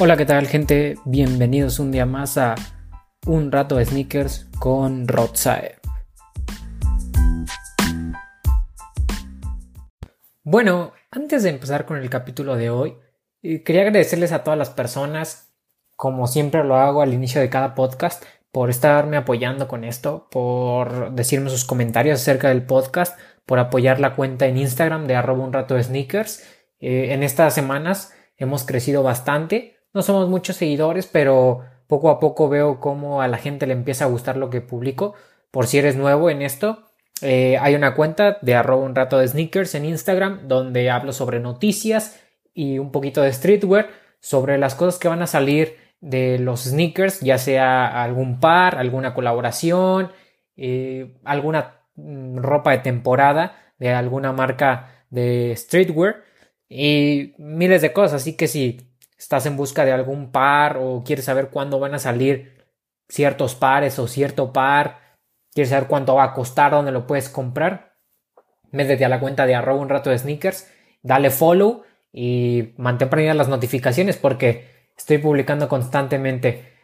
Hola, 0.00 0.16
¿qué 0.16 0.26
tal 0.26 0.48
gente? 0.48 0.96
Bienvenidos 1.04 1.78
un 1.78 1.92
día 1.92 2.04
más 2.04 2.36
a 2.36 2.56
Un 3.28 3.52
rato 3.52 3.76
de 3.76 3.84
sneakers 3.84 4.48
con 4.58 5.06
Rodsae. 5.06 5.76
Bueno, 10.42 10.94
antes 11.12 11.44
de 11.44 11.50
empezar 11.50 11.86
con 11.86 11.98
el 11.98 12.10
capítulo 12.10 12.56
de 12.56 12.70
hoy, 12.70 12.96
eh, 13.42 13.62
quería 13.62 13.82
agradecerles 13.82 14.32
a 14.32 14.42
todas 14.42 14.58
las 14.58 14.70
personas, 14.70 15.54
como 15.94 16.26
siempre 16.26 16.64
lo 16.64 16.74
hago 16.74 17.00
al 17.00 17.14
inicio 17.14 17.40
de 17.40 17.48
cada 17.48 17.76
podcast, 17.76 18.24
por 18.50 18.70
estarme 18.70 19.16
apoyando 19.16 19.68
con 19.68 19.84
esto, 19.84 20.26
por 20.28 21.12
decirme 21.12 21.50
sus 21.50 21.64
comentarios 21.64 22.20
acerca 22.20 22.48
del 22.48 22.66
podcast, 22.66 23.16
por 23.46 23.60
apoyar 23.60 24.00
la 24.00 24.16
cuenta 24.16 24.46
en 24.46 24.58
Instagram 24.58 25.06
de 25.06 25.14
arroba 25.14 25.44
un 25.44 25.52
rato 25.52 25.76
de 25.76 25.84
sneakers. 25.84 26.42
Eh, 26.80 27.12
en 27.12 27.22
estas 27.22 27.54
semanas 27.54 28.12
hemos 28.36 28.64
crecido 28.64 29.04
bastante 29.04 29.74
no 29.94 30.02
somos 30.02 30.28
muchos 30.28 30.56
seguidores, 30.56 31.06
pero 31.06 31.62
poco 31.86 32.10
a 32.10 32.20
poco 32.20 32.48
veo 32.48 32.80
cómo 32.80 33.22
a 33.22 33.28
la 33.28 33.38
gente 33.38 33.66
le 33.66 33.72
empieza 33.72 34.04
a 34.04 34.08
gustar 34.08 34.36
lo 34.36 34.50
que 34.50 34.60
publico. 34.60 35.14
Por 35.50 35.66
si 35.66 35.78
eres 35.78 35.96
nuevo 35.96 36.28
en 36.30 36.42
esto, 36.42 36.88
eh, 37.22 37.56
hay 37.60 37.74
una 37.74 37.94
cuenta 37.94 38.38
de 38.42 38.54
arroba 38.54 38.84
un 38.84 38.94
rato 38.94 39.18
de 39.18 39.28
sneakers 39.28 39.74
en 39.74 39.84
Instagram 39.84 40.48
donde 40.48 40.90
hablo 40.90 41.12
sobre 41.12 41.40
noticias 41.40 42.20
y 42.52 42.78
un 42.78 42.90
poquito 42.90 43.22
de 43.22 43.32
streetwear, 43.32 43.88
sobre 44.20 44.58
las 44.58 44.74
cosas 44.74 44.98
que 44.98 45.08
van 45.08 45.22
a 45.22 45.26
salir 45.26 45.76
de 46.00 46.38
los 46.38 46.64
sneakers, 46.64 47.20
ya 47.20 47.38
sea 47.38 48.02
algún 48.02 48.40
par, 48.40 48.76
alguna 48.76 49.14
colaboración, 49.14 50.10
eh, 50.56 51.14
alguna 51.24 51.80
mm, 51.96 52.38
ropa 52.38 52.72
de 52.72 52.78
temporada 52.78 53.60
de 53.78 53.90
alguna 53.90 54.32
marca 54.32 55.04
de 55.10 55.54
streetwear 55.56 56.22
y 56.68 57.34
miles 57.38 57.82
de 57.82 57.92
cosas. 57.92 58.22
Así 58.22 58.36
que 58.36 58.48
si 58.48 58.93
estás 59.24 59.46
en 59.46 59.56
busca 59.56 59.86
de 59.86 59.92
algún 59.92 60.30
par 60.30 60.76
o 60.76 61.02
quieres 61.02 61.24
saber 61.24 61.48
cuándo 61.48 61.80
van 61.80 61.94
a 61.94 61.98
salir 61.98 62.62
ciertos 63.08 63.54
pares 63.54 63.98
o 63.98 64.06
cierto 64.06 64.52
par, 64.52 65.16
quieres 65.54 65.70
saber 65.70 65.88
cuánto 65.88 66.14
va 66.16 66.24
a 66.24 66.34
costar, 66.34 66.72
dónde 66.72 66.92
lo 66.92 67.06
puedes 67.06 67.30
comprar, 67.30 67.96
métete 68.70 69.02
a 69.02 69.08
la 69.08 69.20
cuenta 69.20 69.46
de 69.46 69.54
arroba 69.54 69.80
un 69.80 69.88
rato 69.88 70.10
de 70.10 70.18
sneakers, 70.18 70.70
dale 71.02 71.30
follow 71.30 71.84
y 72.12 72.74
mantén 72.76 73.08
prendidas 73.08 73.36
las 73.36 73.48
notificaciones 73.48 74.18
porque 74.18 74.68
estoy 74.94 75.16
publicando 75.16 75.70
constantemente. 75.70 76.74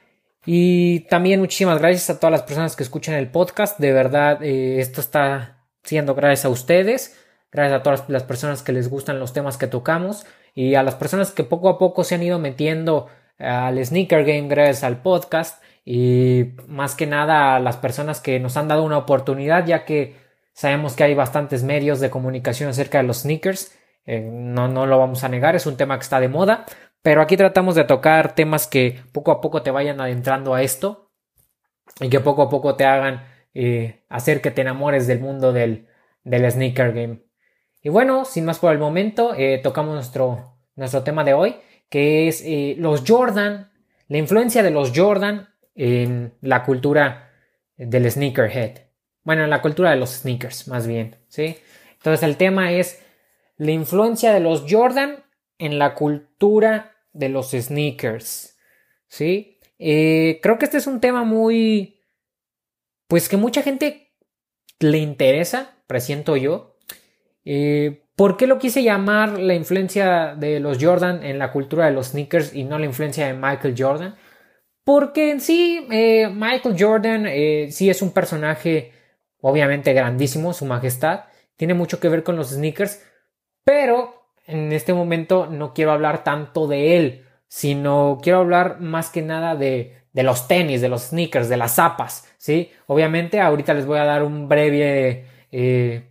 Y 0.47 1.01
también 1.11 1.41
muchísimas 1.41 1.79
gracias 1.79 2.09
a 2.09 2.19
todas 2.19 2.33
las 2.33 2.43
personas 2.45 2.75
que 2.75 2.83
escuchan 2.83 3.17
el 3.17 3.31
podcast. 3.31 3.79
De 3.79 3.93
verdad, 3.93 4.43
eh, 4.43 4.81
esto 4.81 5.03
está 5.03 5.67
siendo 5.83 6.15
gracias 6.15 6.47
a 6.47 6.49
ustedes, 6.49 7.21
gracias 7.53 7.81
a 7.81 7.83
todas 7.83 8.09
las 8.09 8.25
personas 8.25 8.63
que 8.63 8.73
les 8.73 8.89
gustan 8.89 9.21
los 9.21 9.35
temas 9.35 9.59
que 9.59 9.67
tocamos 9.67 10.25
y 10.55 10.75
a 10.75 10.83
las 10.83 10.95
personas 10.95 11.33
que 11.33 11.45
poco 11.45 11.69
a 11.69 11.79
poco 11.79 12.05
se 12.05 12.15
han 12.15 12.23
ido 12.23 12.39
metiendo 12.39 13.09
al 13.39 13.85
sneaker 13.85 14.25
game 14.25 14.49
gracias 14.49 14.85
al 14.85 15.03
podcast 15.03 15.63
y 15.85 16.53
más 16.69 16.95
que 16.95 17.07
nada 17.07 17.57
a 17.57 17.61
las 17.61 17.77
personas 17.77 18.21
que 18.21 18.39
nos 18.39 18.57
han 18.57 18.69
dado 18.69 18.83
una 18.83 18.99
oportunidad 18.99 19.67
ya 19.67 19.85
que 19.85 20.17
sabemos 20.53 20.95
que 20.95 21.05
hay 21.05 21.15
bastantes 21.15 21.63
medios 21.63 22.01
de 22.01 22.11
comunicación 22.11 22.69
acerca 22.69 22.99
de 22.99 23.05
los 23.05 23.21
sneakers 23.21 23.75
eh, 24.05 24.21
no, 24.21 24.69
no 24.69 24.87
lo 24.87 24.99
vamos 24.99 25.25
a 25.25 25.29
negar 25.29 25.57
es 25.57 25.67
un 25.67 25.77
tema 25.77 25.97
que 25.97 26.03
está 26.03 26.21
de 26.21 26.29
moda 26.29 26.67
pero 27.03 27.23
aquí 27.23 27.37
tratamos 27.37 27.75
de 27.75 27.85
tocar 27.85 28.35
temas 28.35 28.67
que 28.67 29.01
poco 29.13 29.33
a 29.33 29.41
poco 29.41 29.63
te 29.63 29.71
vayan 29.71 30.01
adentrando 30.01 30.55
a 30.55 30.63
esto 30.63 31.11
y 32.01 32.11
que 32.11 32.21
poco 32.21 32.43
a 32.43 32.51
poco 32.51 32.77
te 32.77 32.85
hagan 32.85 33.25
eh, 33.55 34.05
hacer 34.09 34.43
que 34.43 34.51
te 34.51 34.61
enamores 34.61 35.07
del 35.07 35.21
mundo 35.21 35.53
del, 35.53 35.89
del 36.25 36.51
sneaker 36.51 36.93
game 36.93 37.30
y 37.83 37.89
bueno, 37.89 38.25
sin 38.25 38.45
más 38.45 38.59
por 38.59 38.73
el 38.73 38.79
momento, 38.79 39.35
eh, 39.35 39.59
tocamos 39.63 39.95
nuestro, 39.95 40.59
nuestro 40.77 41.03
tema 41.03 41.25
de 41.25 41.35
hoy, 41.35 41.57
que 41.89 42.29
es 42.29 42.43
eh, 42.45 42.75
los 42.79 43.05
Jordan, 43.07 43.73
la 44.09 44.19
influencia 44.19 44.63
de 44.63 44.71
los 44.71 44.93
Jordan 44.95 45.49
en 45.75 46.35
la 46.41 46.65
cultura 46.65 47.31
del 47.77 48.11
sneakerhead. 48.11 48.83
Bueno, 49.23 49.45
en 49.45 49.51
la 49.51 49.63
cultura 49.63 49.91
de 49.91 49.97
los 49.97 50.11
sneakers, 50.11 50.69
más 50.69 50.87
bien, 50.87 51.17
¿sí? 51.29 51.57
Entonces 51.93 52.23
el 52.23 52.37
tema 52.37 52.73
es 52.73 53.03
la 53.57 53.73
influencia 53.73 54.33
de 54.33 54.41
los 54.41 54.65
Jordan 54.69 55.25
en 55.59 55.79
la 55.79 55.95
cultura 55.95 56.97
de 57.13 57.29
los 57.29 57.51
sneakers, 57.51 58.59
¿sí? 59.09 59.59
Eh, 59.79 60.41
creo 60.43 60.59
que 60.59 60.67
este 60.67 60.79
es 60.79 60.87
un 60.87 61.01
tema 61.01 61.25
muy, 61.25 62.01
pues 63.07 63.29
que 63.29 63.37
mucha 63.37 63.63
gente 63.63 64.13
le 64.79 64.99
interesa, 64.99 65.83
presiento 65.87 66.37
yo, 66.37 66.70
eh, 67.53 68.05
¿Por 68.15 68.37
qué 68.37 68.47
lo 68.47 68.61
quise 68.61 68.85
llamar 68.85 69.41
la 69.41 69.55
influencia 69.55 70.37
de 70.37 70.61
los 70.61 70.79
Jordan 70.81 71.25
en 71.25 71.41
la 71.41 71.51
cultura 71.51 71.87
de 71.87 71.91
los 71.91 72.09
sneakers 72.09 72.55
y 72.55 72.63
no 72.63 72.79
la 72.79 72.87
influencia 72.87 73.27
de 73.27 73.33
Michael 73.33 73.75
Jordan? 73.77 74.15
Porque 74.85 75.33
en 75.33 75.41
sí, 75.41 75.85
eh, 75.91 76.29
Michael 76.33 76.77
Jordan 76.79 77.27
eh, 77.27 77.67
sí 77.73 77.91
es 77.91 78.03
un 78.03 78.13
personaje 78.13 78.93
obviamente 79.41 79.93
grandísimo, 79.93 80.53
su 80.53 80.65
majestad, 80.65 81.25
tiene 81.57 81.75
mucho 81.75 81.99
que 81.99 82.09
ver 82.09 82.23
con 82.23 82.37
los 82.37 82.51
sneakers, 82.51 83.03
pero 83.65 84.29
en 84.47 84.71
este 84.71 84.95
momento 84.95 85.49
no 85.51 85.75
quiero 85.75 85.91
hablar 85.91 86.23
tanto 86.23 86.69
de 86.69 86.97
él, 86.99 87.27
sino 87.49 88.21
quiero 88.23 88.39
hablar 88.39 88.81
más 88.81 89.11
que 89.11 89.23
nada 89.23 89.57
de, 89.57 90.05
de 90.13 90.23
los 90.23 90.47
tenis, 90.47 90.81
de 90.81 90.89
los 90.89 91.09
sneakers, 91.09 91.49
de 91.49 91.57
las 91.57 91.75
zapas, 91.75 92.33
¿sí? 92.39 92.71
Obviamente 92.87 93.41
ahorita 93.41 93.75
les 93.75 93.87
voy 93.87 93.99
a 93.99 94.05
dar 94.05 94.23
un 94.23 94.49
breve, 94.49 95.25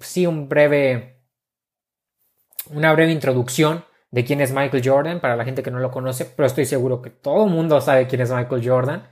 sí, 0.02 0.26
un 0.26 0.50
breve 0.50 1.19
una 2.70 2.94
breve 2.94 3.12
introducción 3.12 3.86
de 4.12 4.26
quién 4.26 4.42
es 4.42 4.52
Michael 4.52 4.84
Jordan 4.84 5.20
para 5.20 5.36
la 5.36 5.46
gente 5.46 5.64
que 5.64 5.72
no 5.72 5.80
lo 5.80 5.92
conoce, 5.92 6.26
pero 6.26 6.48
estoy 6.48 6.66
seguro 6.66 7.02
que 7.02 7.10
todo 7.10 7.46
el 7.46 7.52
mundo 7.52 7.80
sabe 7.82 8.08
quién 8.08 8.22
es 8.22 8.32
Michael 8.32 8.68
Jordan. 8.68 9.08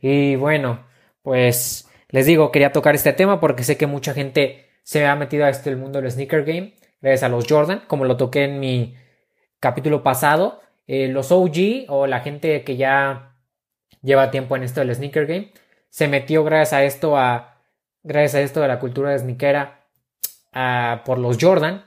Y 0.00 0.36
bueno, 0.36 0.86
pues 1.22 1.88
les 2.08 2.26
digo, 2.26 2.50
quería 2.50 2.72
tocar 2.72 2.94
este 2.94 3.12
tema 3.12 3.40
porque 3.40 3.64
sé 3.64 3.76
que 3.76 3.86
mucha 3.86 4.14
gente 4.14 4.70
se 4.82 5.06
ha 5.06 5.16
metido 5.16 5.44
a 5.44 5.48
este 5.48 5.70
el 5.70 5.76
mundo 5.76 6.00
del 6.00 6.10
sneaker 6.10 6.44
game 6.44 6.74
gracias 7.00 7.22
a 7.22 7.28
los 7.28 7.46
Jordan, 7.48 7.82
como 7.86 8.04
lo 8.04 8.16
toqué 8.16 8.44
en 8.44 8.60
mi 8.60 8.96
capítulo 9.60 10.02
pasado. 10.02 10.60
Eh, 10.86 11.08
los 11.08 11.32
OG 11.32 11.86
o 11.88 12.06
la 12.06 12.20
gente 12.20 12.64
que 12.64 12.76
ya 12.76 13.36
lleva 14.02 14.30
tiempo 14.30 14.56
en 14.56 14.64
esto 14.64 14.80
del 14.80 14.94
sneaker 14.94 15.26
game 15.26 15.52
se 15.88 16.08
metió 16.08 16.44
gracias 16.44 16.72
a 16.72 16.84
esto 16.84 17.16
a 17.16 17.62
gracias 18.02 18.34
a 18.34 18.40
esto 18.40 18.60
de 18.60 18.68
la 18.68 18.78
cultura 18.78 19.10
de 19.10 19.18
sneakera 19.18 19.86
por 21.04 21.18
los 21.18 21.38
Jordan 21.40 21.84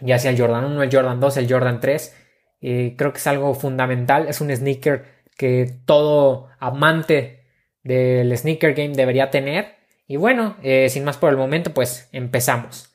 ya 0.00 0.18
sea 0.18 0.30
el 0.30 0.38
Jordan 0.38 0.64
1, 0.64 0.82
el 0.82 0.90
Jordan 0.92 1.20
2, 1.20 1.36
el 1.36 1.52
Jordan 1.52 1.80
3. 1.80 2.16
creo 2.60 3.12
que 3.12 3.18
es 3.18 3.26
algo 3.26 3.54
fundamental, 3.54 4.28
es 4.28 4.40
un 4.40 4.54
sneaker 4.54 5.04
que 5.36 5.80
todo 5.84 6.48
amante 6.58 7.44
del 7.82 8.36
sneaker 8.36 8.74
game 8.74 8.94
debería 8.94 9.30
tener. 9.30 9.76
Y 10.06 10.16
bueno, 10.16 10.56
eh, 10.62 10.88
sin 10.88 11.04
más 11.04 11.16
por 11.16 11.30
el 11.30 11.36
momento, 11.36 11.72
pues 11.72 12.08
empezamos. 12.12 12.92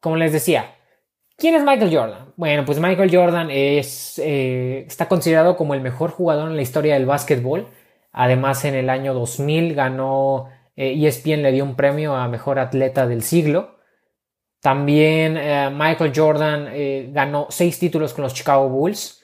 Como 0.00 0.16
les 0.16 0.32
decía, 0.32 0.74
¿quién 1.36 1.54
es 1.54 1.62
Michael 1.62 1.94
Jordan? 1.94 2.32
Bueno, 2.36 2.64
pues 2.64 2.80
Michael 2.80 3.14
Jordan 3.14 3.50
es, 3.50 4.18
eh, 4.18 4.84
está 4.86 5.08
considerado 5.08 5.56
como 5.56 5.74
el 5.74 5.80
mejor 5.80 6.10
jugador 6.10 6.50
en 6.50 6.56
la 6.56 6.62
historia 6.62 6.94
del 6.94 7.06
básquetbol. 7.06 7.68
Además, 8.12 8.64
en 8.64 8.74
el 8.74 8.90
año 8.90 9.14
2000 9.14 9.74
ganó, 9.74 10.48
ESPN 10.76 11.30
eh, 11.30 11.34
e 11.34 11.42
le 11.42 11.52
dio 11.52 11.64
un 11.64 11.76
premio 11.76 12.14
a 12.16 12.28
mejor 12.28 12.58
atleta 12.58 13.06
del 13.06 13.22
siglo. 13.22 13.73
También 14.64 15.36
eh, 15.36 15.68
Michael 15.70 16.14
Jordan 16.16 16.68
eh, 16.72 17.10
ganó 17.12 17.48
seis 17.50 17.78
títulos 17.78 18.14
con 18.14 18.22
los 18.22 18.32
Chicago 18.32 18.66
Bulls 18.70 19.22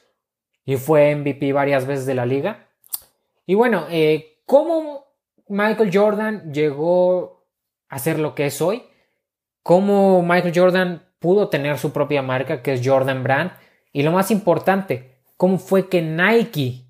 y 0.66 0.76
fue 0.76 1.16
MVP 1.16 1.54
varias 1.54 1.86
veces 1.86 2.04
de 2.04 2.14
la 2.14 2.26
liga. 2.26 2.68
Y 3.46 3.54
bueno, 3.54 3.86
eh, 3.88 4.42
¿cómo 4.44 5.06
Michael 5.48 5.90
Jordan 5.94 6.52
llegó 6.52 7.46
a 7.88 7.98
ser 7.98 8.18
lo 8.18 8.34
que 8.34 8.44
es 8.44 8.60
hoy? 8.60 8.82
¿Cómo 9.62 10.20
Michael 10.20 10.52
Jordan 10.54 11.08
pudo 11.18 11.48
tener 11.48 11.78
su 11.78 11.90
propia 11.90 12.20
marca 12.20 12.60
que 12.60 12.74
es 12.74 12.86
Jordan 12.86 13.22
Brand? 13.22 13.52
Y 13.94 14.02
lo 14.02 14.12
más 14.12 14.30
importante, 14.30 15.22
¿cómo 15.38 15.56
fue 15.56 15.88
que 15.88 16.02
Nike, 16.02 16.84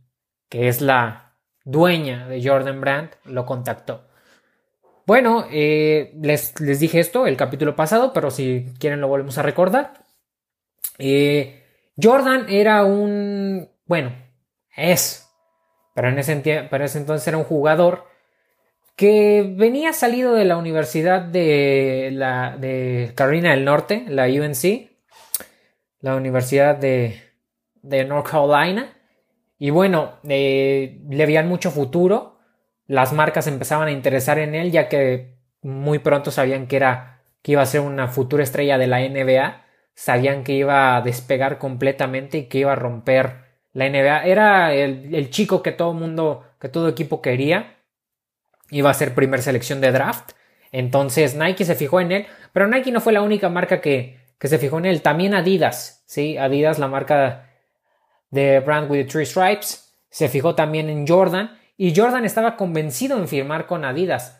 que 0.48 0.66
es 0.66 0.80
la 0.80 1.36
dueña 1.62 2.26
de 2.26 2.44
Jordan 2.44 2.80
Brand, 2.80 3.10
lo 3.26 3.46
contactó? 3.46 4.09
Bueno, 5.10 5.44
eh, 5.50 6.12
les, 6.22 6.54
dije 6.54 7.00
esto 7.00 7.26
el 7.26 7.36
capítulo 7.36 7.74
pasado, 7.74 8.12
pero 8.12 8.30
si 8.30 8.66
quieren 8.78 9.00
lo 9.00 9.08
volvemos 9.08 9.36
a 9.38 9.42
recordar. 9.42 10.04
Eh, 10.98 11.64
Jordan 12.00 12.46
era 12.48 12.84
un, 12.84 13.68
bueno, 13.86 14.14
es, 14.76 15.28
pero 15.96 16.10
en, 16.10 16.18
ese, 16.20 16.68
pero 16.70 16.84
ese 16.84 16.98
entonces 16.98 17.26
era 17.26 17.38
un 17.38 17.42
jugador 17.42 18.04
que 18.94 19.52
venía 19.56 19.92
salido 19.92 20.32
de 20.32 20.44
la 20.44 20.56
Universidad 20.56 21.22
de, 21.22 22.10
la, 22.12 22.56
de 22.56 23.10
Carolina 23.16 23.50
del 23.50 23.64
Norte, 23.64 24.04
la 24.06 24.26
UNC, 24.26 24.92
la 26.02 26.14
Universidad 26.14 26.76
de, 26.76 27.20
de 27.82 28.04
North 28.04 28.30
Carolina. 28.30 28.96
Y 29.58 29.70
bueno, 29.70 30.20
eh, 30.28 31.00
le 31.10 31.26
veían 31.26 31.48
mucho 31.48 31.72
futuro 31.72 32.38
las 32.90 33.12
marcas 33.12 33.46
empezaban 33.46 33.86
a 33.86 33.92
interesar 33.92 34.40
en 34.40 34.56
él 34.56 34.72
ya 34.72 34.88
que 34.88 35.36
muy 35.62 36.00
pronto 36.00 36.32
sabían 36.32 36.66
que 36.66 36.74
era 36.74 37.20
que 37.40 37.52
iba 37.52 37.62
a 37.62 37.66
ser 37.66 37.82
una 37.82 38.08
futura 38.08 38.42
estrella 38.42 38.78
de 38.78 38.88
la 38.88 38.98
NBA, 38.98 39.64
sabían 39.94 40.42
que 40.42 40.54
iba 40.54 40.96
a 40.96 41.00
despegar 41.00 41.58
completamente 41.58 42.38
y 42.38 42.46
que 42.46 42.58
iba 42.58 42.72
a 42.72 42.74
romper 42.74 43.44
la 43.74 43.88
NBA. 43.88 44.24
Era 44.24 44.74
el, 44.74 45.14
el 45.14 45.30
chico 45.30 45.62
que 45.62 45.70
todo 45.70 45.94
mundo, 45.94 46.44
que 46.60 46.68
todo 46.68 46.88
equipo 46.88 47.22
quería. 47.22 47.76
Iba 48.70 48.90
a 48.90 48.94
ser 48.94 49.14
primer 49.14 49.40
selección 49.40 49.80
de 49.80 49.92
draft. 49.92 50.32
Entonces 50.72 51.36
Nike 51.36 51.64
se 51.64 51.76
fijó 51.76 52.00
en 52.00 52.10
él, 52.10 52.26
pero 52.52 52.66
Nike 52.66 52.90
no 52.90 53.00
fue 53.00 53.12
la 53.12 53.22
única 53.22 53.48
marca 53.48 53.80
que, 53.80 54.18
que 54.36 54.48
se 54.48 54.58
fijó 54.58 54.78
en 54.78 54.86
él. 54.86 55.00
También 55.00 55.34
Adidas, 55.34 56.02
¿sí? 56.06 56.36
Adidas, 56.38 56.80
la 56.80 56.88
marca 56.88 57.50
de 58.30 58.58
Brand 58.58 58.90
with 58.90 59.06
the 59.06 59.12
Three 59.12 59.26
Stripes, 59.26 59.94
se 60.10 60.28
fijó 60.28 60.56
también 60.56 60.90
en 60.90 61.06
Jordan. 61.06 61.59
Y 61.80 61.96
Jordan 61.96 62.26
estaba 62.26 62.58
convencido 62.58 63.16
en 63.16 63.26
firmar 63.26 63.66
con 63.66 63.86
Adidas. 63.86 64.38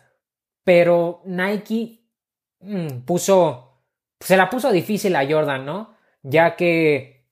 Pero 0.63 1.23
Nike 1.25 2.03
mm, 2.59 2.99
puso. 2.99 3.81
Se 4.19 4.37
la 4.37 4.47
puso 4.47 4.71
difícil 4.71 5.15
a 5.15 5.27
Jordan, 5.27 5.65
¿no? 5.65 5.95
Ya 6.21 6.55
que. 6.55 7.25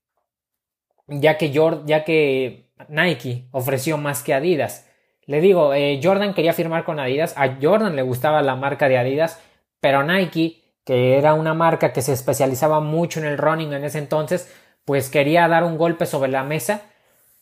Ya 1.06 1.38
que, 1.38 1.52
ya 1.52 2.04
que 2.06 2.72
Nike 2.88 3.50
ofreció 3.52 4.00
más 4.00 4.24
que 4.24 4.34
Adidas. 4.34 4.90
Le 5.28 5.42
digo, 5.42 5.76
eh, 5.76 6.00
Jordan 6.02 6.34
quería 6.34 6.54
firmar 6.54 6.86
con 6.86 7.00
Adidas. 7.00 7.36
A 7.38 7.60
Jordan 7.62 7.96
le 7.96 8.02
gustaba 8.02 8.42
la 8.42 8.56
marca 8.56 8.90
de 8.90 8.98
Adidas. 8.98 9.40
Pero 9.80 10.02
Nike 10.02 10.60
que 10.86 11.20
era 11.20 11.36
una 11.36 11.54
marca 11.54 11.94
que 11.94 12.02
se 12.02 12.14
especializaba 12.14 12.80
mucho 12.80 13.20
en 13.20 13.28
el 13.28 13.38
running 13.38 13.74
en 13.74 13.84
ese 13.84 14.00
entonces, 14.00 14.52
pues 14.86 15.12
quería 15.12 15.48
dar 15.48 15.64
un 15.64 15.78
golpe 15.78 16.08
sobre 16.08 16.32
la 16.32 16.44
mesa, 16.44 16.82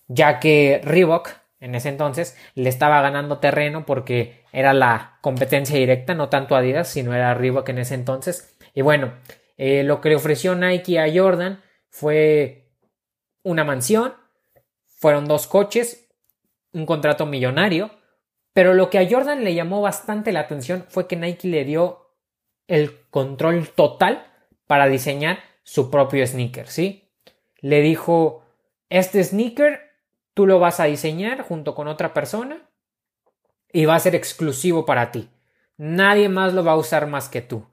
ya 0.09 0.41
que 0.41 0.81
Reebok 0.83 1.29
en 1.59 1.75
ese 1.75 1.89
entonces 1.89 2.37
le 2.55 2.69
estaba 2.69 3.01
ganando 3.01 3.39
terreno 3.39 3.85
porque 3.85 4.43
era 4.51 4.73
la 4.73 5.17
competencia 5.21 5.77
directa, 5.77 6.13
no 6.13 6.29
tanto 6.29 6.55
Adidas, 6.55 6.87
sino 6.87 7.13
era 7.13 7.33
Reebok 7.33 7.67
en 7.69 7.79
ese 7.79 7.95
entonces. 7.95 8.55
Y 8.73 8.81
bueno, 8.81 9.13
eh, 9.57 9.83
lo 9.83 10.01
que 10.01 10.09
le 10.09 10.15
ofreció 10.15 10.55
Nike 10.55 10.99
a 10.99 11.11
Jordan 11.13 11.61
fue 11.89 12.69
una 13.43 13.63
mansión, 13.63 14.13
fueron 14.85 15.25
dos 15.25 15.47
coches, 15.47 16.09
un 16.73 16.85
contrato 16.85 17.25
millonario, 17.25 17.91
pero 18.53 18.73
lo 18.73 18.89
que 18.89 18.99
a 18.99 19.07
Jordan 19.09 19.43
le 19.43 19.53
llamó 19.53 19.81
bastante 19.81 20.31
la 20.31 20.41
atención 20.41 20.85
fue 20.89 21.07
que 21.07 21.15
Nike 21.15 21.47
le 21.47 21.63
dio 21.63 22.11
el 22.67 23.07
control 23.09 23.69
total 23.69 24.25
para 24.67 24.87
diseñar 24.87 25.39
su 25.63 25.89
propio 25.89 26.25
sneaker, 26.25 26.67
¿sí? 26.67 27.09
Le 27.61 27.81
dijo, 27.81 28.43
este 28.89 29.23
sneaker 29.23 29.86
tú 30.37 30.45
lo 30.45 30.59
vas 30.59 30.79
a 30.79 30.85
diseñar 30.85 31.41
junto 31.41 31.73
con 31.73 31.87
otra 31.87 32.13
persona 32.13 32.69
y 33.73 33.85
va 33.85 33.95
a 33.95 33.99
ser 33.99 34.13
exclusivo 34.13 34.85
para 34.85 35.11
ti. 35.11 35.31
Nadie 35.77 36.29
más 36.29 36.53
lo 36.53 36.63
va 36.63 36.73
a 36.73 36.77
usar 36.77 37.07
más 37.07 37.27
que 37.27 37.41
tú. 37.41 37.65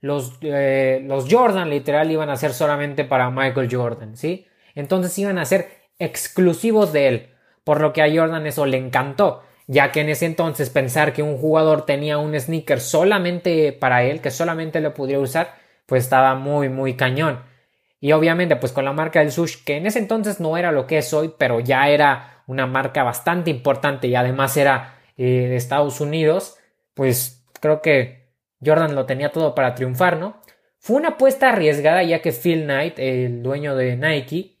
Los, 0.00 0.38
eh, 0.40 1.02
los 1.04 1.26
Jordan 1.30 1.68
literal 1.68 2.10
iban 2.10 2.30
a 2.30 2.36
ser 2.36 2.54
solamente 2.54 3.04
para 3.04 3.30
Michael 3.30 3.68
Jordan, 3.70 4.16
¿sí? 4.16 4.46
Entonces 4.74 5.18
iban 5.18 5.36
a 5.36 5.44
ser 5.44 5.68
exclusivos 5.98 6.94
de 6.94 7.08
él, 7.08 7.34
por 7.64 7.82
lo 7.82 7.92
que 7.92 8.00
a 8.00 8.10
Jordan 8.10 8.46
eso 8.46 8.64
le 8.64 8.78
encantó 8.78 9.42
ya 9.66 9.90
que 9.92 10.00
en 10.00 10.08
ese 10.08 10.26
entonces 10.26 10.70
pensar 10.70 11.12
que 11.12 11.22
un 11.22 11.38
jugador 11.38 11.86
tenía 11.86 12.18
un 12.18 12.38
sneaker 12.38 12.80
solamente 12.80 13.72
para 13.72 14.04
él, 14.04 14.20
que 14.20 14.30
solamente 14.30 14.80
lo 14.80 14.94
pudiera 14.94 15.20
usar, 15.20 15.54
pues 15.86 16.04
estaba 16.04 16.34
muy, 16.34 16.68
muy 16.68 16.94
cañón. 16.94 17.40
Y 18.00 18.12
obviamente, 18.12 18.56
pues 18.56 18.72
con 18.72 18.84
la 18.84 18.92
marca 18.92 19.20
del 19.20 19.32
Sush, 19.32 19.64
que 19.64 19.76
en 19.76 19.86
ese 19.86 19.98
entonces 19.98 20.40
no 20.40 20.56
era 20.56 20.72
lo 20.72 20.86
que 20.86 20.98
es 20.98 21.12
hoy, 21.12 21.32
pero 21.38 21.60
ya 21.60 21.88
era 21.88 22.42
una 22.46 22.66
marca 22.66 23.02
bastante 23.02 23.50
importante 23.50 24.06
y 24.06 24.14
además 24.14 24.56
era 24.56 24.98
eh, 25.16 25.46
de 25.48 25.56
Estados 25.56 26.00
Unidos, 26.00 26.58
pues 26.94 27.44
creo 27.60 27.82
que 27.82 28.26
Jordan 28.64 28.94
lo 28.94 29.06
tenía 29.06 29.32
todo 29.32 29.54
para 29.54 29.74
triunfar, 29.74 30.18
¿no? 30.18 30.40
Fue 30.78 30.96
una 30.96 31.10
apuesta 31.10 31.48
arriesgada 31.48 32.02
ya 32.02 32.22
que 32.22 32.32
Phil 32.32 32.64
Knight, 32.64 32.98
el 32.98 33.42
dueño 33.42 33.74
de 33.74 33.96
Nike, 33.96 34.58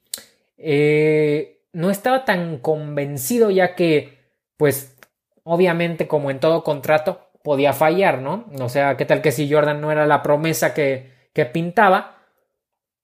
eh, 0.58 1.60
no 1.72 1.90
estaba 1.90 2.24
tan 2.24 2.58
convencido 2.58 3.50
ya 3.50 3.74
que, 3.74 4.18
pues 4.56 4.96
obviamente 5.44 6.08
como 6.08 6.30
en 6.30 6.40
todo 6.40 6.64
contrato 6.64 7.30
podía 7.44 7.72
fallar, 7.72 8.20
¿no? 8.22 8.46
O 8.60 8.68
sea, 8.68 8.96
¿qué 8.96 9.04
tal 9.04 9.22
que 9.22 9.30
si 9.30 9.50
Jordan 9.50 9.80
no 9.80 9.92
era 9.92 10.06
la 10.06 10.22
promesa 10.22 10.74
que, 10.74 11.12
que 11.32 11.46
pintaba? 11.46 12.15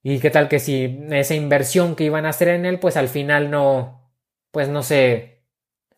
Y 0.03 0.19
qué 0.19 0.31
tal 0.31 0.49
que 0.49 0.59
si 0.59 1.07
esa 1.11 1.35
inversión 1.35 1.95
que 1.95 2.05
iban 2.05 2.27
a 2.27 2.31
hacer 2.31 2.49
en 2.49 2.67
él, 2.67 2.79
pues 2.79 2.97
al 2.97 3.09
final 3.09 3.51
no, 3.51 4.11
pues 4.51 4.69
no 4.69 4.83
sé, 4.83 5.43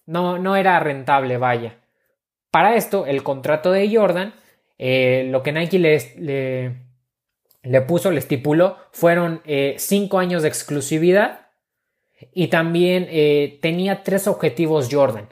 no, 0.07 0.39
no 0.39 0.57
era 0.57 0.79
rentable, 0.81 1.39
vaya. 1.39 1.79
Para 2.51 2.77
esto, 2.77 3.07
el 3.07 3.23
contrato 3.23 3.73
de 3.73 3.95
Jordan, 3.95 4.35
eh, 4.79 5.27
lo 5.31 5.43
que 5.43 5.53
Nike 5.53 5.79
le, 5.79 6.77
le, 7.63 7.81
puso, 7.83 8.11
le 8.11 8.19
estipuló, 8.19 8.77
fueron 8.93 9.41
eh, 9.45 9.77
cinco 9.79 10.19
años 10.19 10.43
de 10.43 10.49
exclusividad 10.49 11.49
y 12.33 12.49
también 12.49 13.07
eh, 13.11 13.59
tenía 13.63 14.03
tres 14.03 14.29
objetivos 14.29 14.89
Jordan 14.91 15.29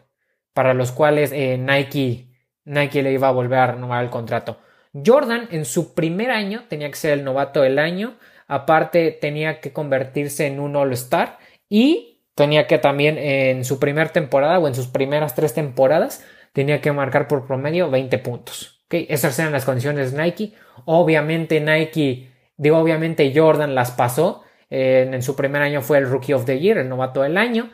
para 0.52 0.74
los 0.74 0.92
cuales 0.92 1.32
eh, 1.32 1.58
Nike, 1.58 2.28
Nike 2.64 3.02
le 3.02 3.12
iba 3.12 3.28
a 3.28 3.32
volver 3.32 3.58
a 3.58 3.66
renovar 3.72 4.04
el 4.04 4.10
contrato. 4.10 4.58
Jordan 4.92 5.48
en 5.50 5.64
su 5.64 5.94
primer 5.94 6.30
año 6.30 6.64
tenía 6.68 6.90
que 6.90 6.96
ser 6.96 7.12
el 7.12 7.24
novato 7.24 7.62
del 7.62 7.78
año, 7.78 8.16
aparte 8.52 9.12
tenía 9.12 9.60
que 9.60 9.72
convertirse 9.72 10.46
en 10.46 10.60
un 10.60 10.76
All-Star 10.76 11.38
y 11.70 12.20
tenía 12.34 12.66
que 12.66 12.76
también 12.76 13.16
en 13.16 13.64
su 13.64 13.78
primera 13.78 14.10
temporada 14.10 14.58
o 14.58 14.68
en 14.68 14.74
sus 14.74 14.88
primeras 14.88 15.34
tres 15.34 15.54
temporadas 15.54 16.22
tenía 16.52 16.82
que 16.82 16.92
marcar 16.92 17.28
por 17.28 17.46
promedio 17.46 17.90
20 17.90 18.18
puntos. 18.18 18.82
¿okay? 18.86 19.06
Esas 19.08 19.38
eran 19.38 19.52
las 19.52 19.64
condiciones 19.64 20.12
de 20.12 20.22
Nike. 20.22 20.52
Obviamente 20.84 21.60
Nike, 21.60 22.30
digo 22.58 22.76
obviamente 22.76 23.32
Jordan 23.34 23.74
las 23.74 23.90
pasó. 23.92 24.42
en 24.68 25.22
su 25.22 25.34
primer 25.34 25.62
año 25.62 25.80
fue 25.80 25.98
el 25.98 26.08
Rookie 26.08 26.34
of 26.34 26.44
the 26.44 26.58
Year, 26.58 26.76
el 26.76 26.90
novato 26.90 27.22
del 27.22 27.38
año. 27.38 27.70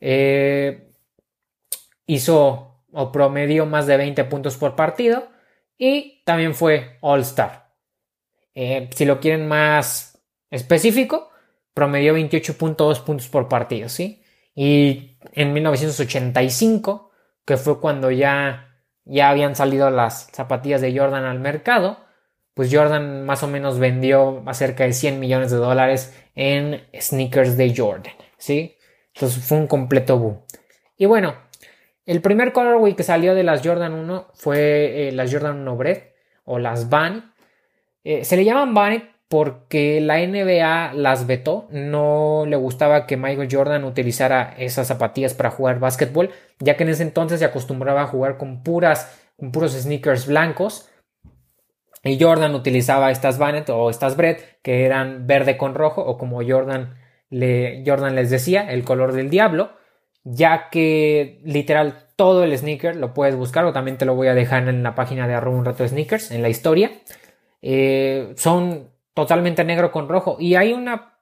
Eh, 0.00 0.88
hizo 2.06 2.84
o 2.90 3.12
promedió 3.12 3.66
más 3.66 3.86
de 3.86 3.98
20 3.98 4.24
puntos 4.24 4.56
por 4.56 4.76
partido 4.76 5.28
y 5.76 6.22
también 6.24 6.54
fue 6.54 6.96
All 7.02 7.20
Star. 7.20 7.70
Eh, 8.54 8.88
si 8.94 9.04
lo 9.04 9.20
quieren 9.20 9.46
más 9.46 10.11
específico, 10.52 11.30
promedió 11.74 12.16
28.2 12.16 13.02
puntos 13.02 13.28
por 13.28 13.48
partido, 13.48 13.88
¿sí? 13.88 14.22
Y 14.54 15.18
en 15.32 15.52
1985, 15.52 17.10
que 17.44 17.56
fue 17.56 17.80
cuando 17.80 18.10
ya, 18.10 18.76
ya 19.04 19.30
habían 19.30 19.56
salido 19.56 19.90
las 19.90 20.28
zapatillas 20.32 20.80
de 20.80 20.96
Jordan 20.96 21.24
al 21.24 21.40
mercado, 21.40 21.98
pues 22.54 22.68
Jordan 22.72 23.24
más 23.24 23.42
o 23.42 23.48
menos 23.48 23.78
vendió 23.78 24.44
cerca 24.52 24.84
de 24.84 24.92
100 24.92 25.18
millones 25.18 25.50
de 25.50 25.56
dólares 25.56 26.14
en 26.34 26.86
sneakers 26.94 27.56
de 27.56 27.74
Jordan, 27.74 28.14
¿sí? 28.36 28.76
Entonces 29.14 29.42
fue 29.44 29.58
un 29.58 29.66
completo 29.66 30.18
boom. 30.18 30.42
Y 30.98 31.06
bueno, 31.06 31.34
el 32.04 32.20
primer 32.20 32.52
colorway 32.52 32.94
que 32.94 33.02
salió 33.02 33.34
de 33.34 33.42
las 33.42 33.66
Jordan 33.66 33.94
1 33.94 34.28
fue 34.34 35.08
eh, 35.08 35.12
las 35.12 35.32
Jordan 35.32 35.60
1 35.60 35.76
Bread 35.76 36.02
o 36.44 36.58
las 36.58 36.90
Van. 36.90 37.32
Eh, 38.04 38.24
se 38.24 38.36
le 38.36 38.44
llaman 38.44 38.74
Van 38.74 39.11
porque 39.32 40.02
la 40.02 40.18
NBA 40.18 40.92
las 40.92 41.26
vetó. 41.26 41.66
No 41.70 42.44
le 42.46 42.54
gustaba 42.56 43.06
que 43.06 43.16
Michael 43.16 43.48
Jordan 43.50 43.84
utilizara 43.84 44.54
esas 44.58 44.88
zapatillas 44.88 45.32
para 45.32 45.50
jugar 45.50 45.78
básquetbol, 45.78 46.28
ya 46.58 46.76
que 46.76 46.82
en 46.82 46.90
ese 46.90 47.02
entonces 47.02 47.38
se 47.38 47.46
acostumbraba 47.46 48.02
a 48.02 48.06
jugar 48.06 48.36
con 48.36 48.62
puras, 48.62 49.10
con 49.38 49.50
puros 49.50 49.72
sneakers 49.72 50.26
blancos. 50.26 50.90
Y 52.04 52.22
Jordan 52.22 52.54
utilizaba 52.54 53.10
estas 53.10 53.38
Bannet 53.38 53.70
o 53.70 53.88
estas 53.88 54.18
Bread 54.18 54.36
que 54.62 54.84
eran 54.84 55.26
verde 55.26 55.56
con 55.56 55.74
rojo 55.74 56.02
o 56.02 56.18
como 56.18 56.46
Jordan, 56.46 56.98
le, 57.30 57.82
Jordan 57.86 58.14
les 58.14 58.28
decía, 58.28 58.70
el 58.70 58.84
color 58.84 59.14
del 59.14 59.30
diablo 59.30 59.70
ya 60.24 60.68
que 60.68 61.40
literal 61.42 62.06
todo 62.16 62.44
el 62.44 62.56
sneaker 62.56 62.94
lo 62.94 63.14
puedes 63.14 63.34
buscar 63.34 63.64
o 63.64 63.72
también 63.72 63.96
te 63.96 64.04
lo 64.04 64.14
voy 64.14 64.28
a 64.28 64.34
dejar 64.34 64.68
en 64.68 64.82
la 64.82 64.94
página 64.94 65.26
de 65.26 65.34
arroba 65.34 65.56
un 65.56 65.64
rato 65.64 65.88
sneakers 65.88 66.30
en 66.30 66.42
la 66.42 66.48
historia 66.48 66.92
eh, 67.60 68.32
son 68.36 68.91
totalmente 69.14 69.64
negro 69.64 69.92
con 69.92 70.08
rojo. 70.08 70.36
Y 70.38 70.54
hay 70.54 70.72
una 70.72 71.18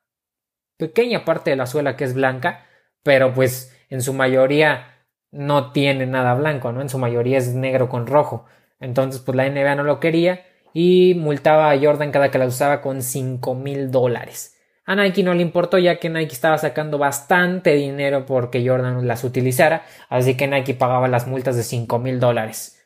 pequeña 0.77 1.25
parte 1.25 1.51
de 1.51 1.57
la 1.57 1.67
suela 1.67 1.97
que 1.97 2.05
es 2.05 2.15
blanca 2.15 2.67
pero 3.03 3.33
pues 3.33 3.77
en 3.89 4.03
su 4.03 4.13
mayoría 4.13 5.05
no 5.31 5.73
tiene 5.73 6.07
nada 6.07 6.35
blanco 6.35 6.73
no 6.73 6.81
en 6.81 6.89
su 6.89 6.99
mayoría 6.99 7.39
es 7.39 7.55
negro 7.55 7.89
con 7.89 8.07
rojo. 8.07 8.47
Entonces 8.79 9.21
pues 9.21 9.37
la 9.37 9.49
NBA 9.49 9.75
no 9.75 9.85
lo 9.85 10.01
quería 10.01 10.47
y 10.73 11.15
multaba 11.15 11.71
a 11.71 11.79
Jordan 11.79 12.13
cada 12.13 12.31
que 12.31 12.39
la 12.39 12.47
usaba 12.47 12.81
con 12.81 13.03
5 13.03 13.55
mil 13.55 13.91
dólares. 13.91 14.57
A 14.87 14.97
Nike 14.97 15.23
no 15.23 15.35
le 15.35 15.43
importó 15.43 15.79
ya 15.79 15.99
que 15.99 16.09
Nike 16.09 16.33
estaba 16.33 16.59
sacando 16.59 16.99
bastante 16.99 17.75
dinero 17.75 18.27
porque 18.27 18.67
Jordan 18.67 19.07
las 19.07 19.23
utilizara, 19.23 19.85
así 20.09 20.37
que 20.37 20.49
Nike 20.49 20.75
pagaba 20.75 21.07
las 21.07 21.27
multas 21.27 21.57
de 21.57 21.63
5 21.63 21.99
mil 21.99 22.19
dólares. 22.19 22.80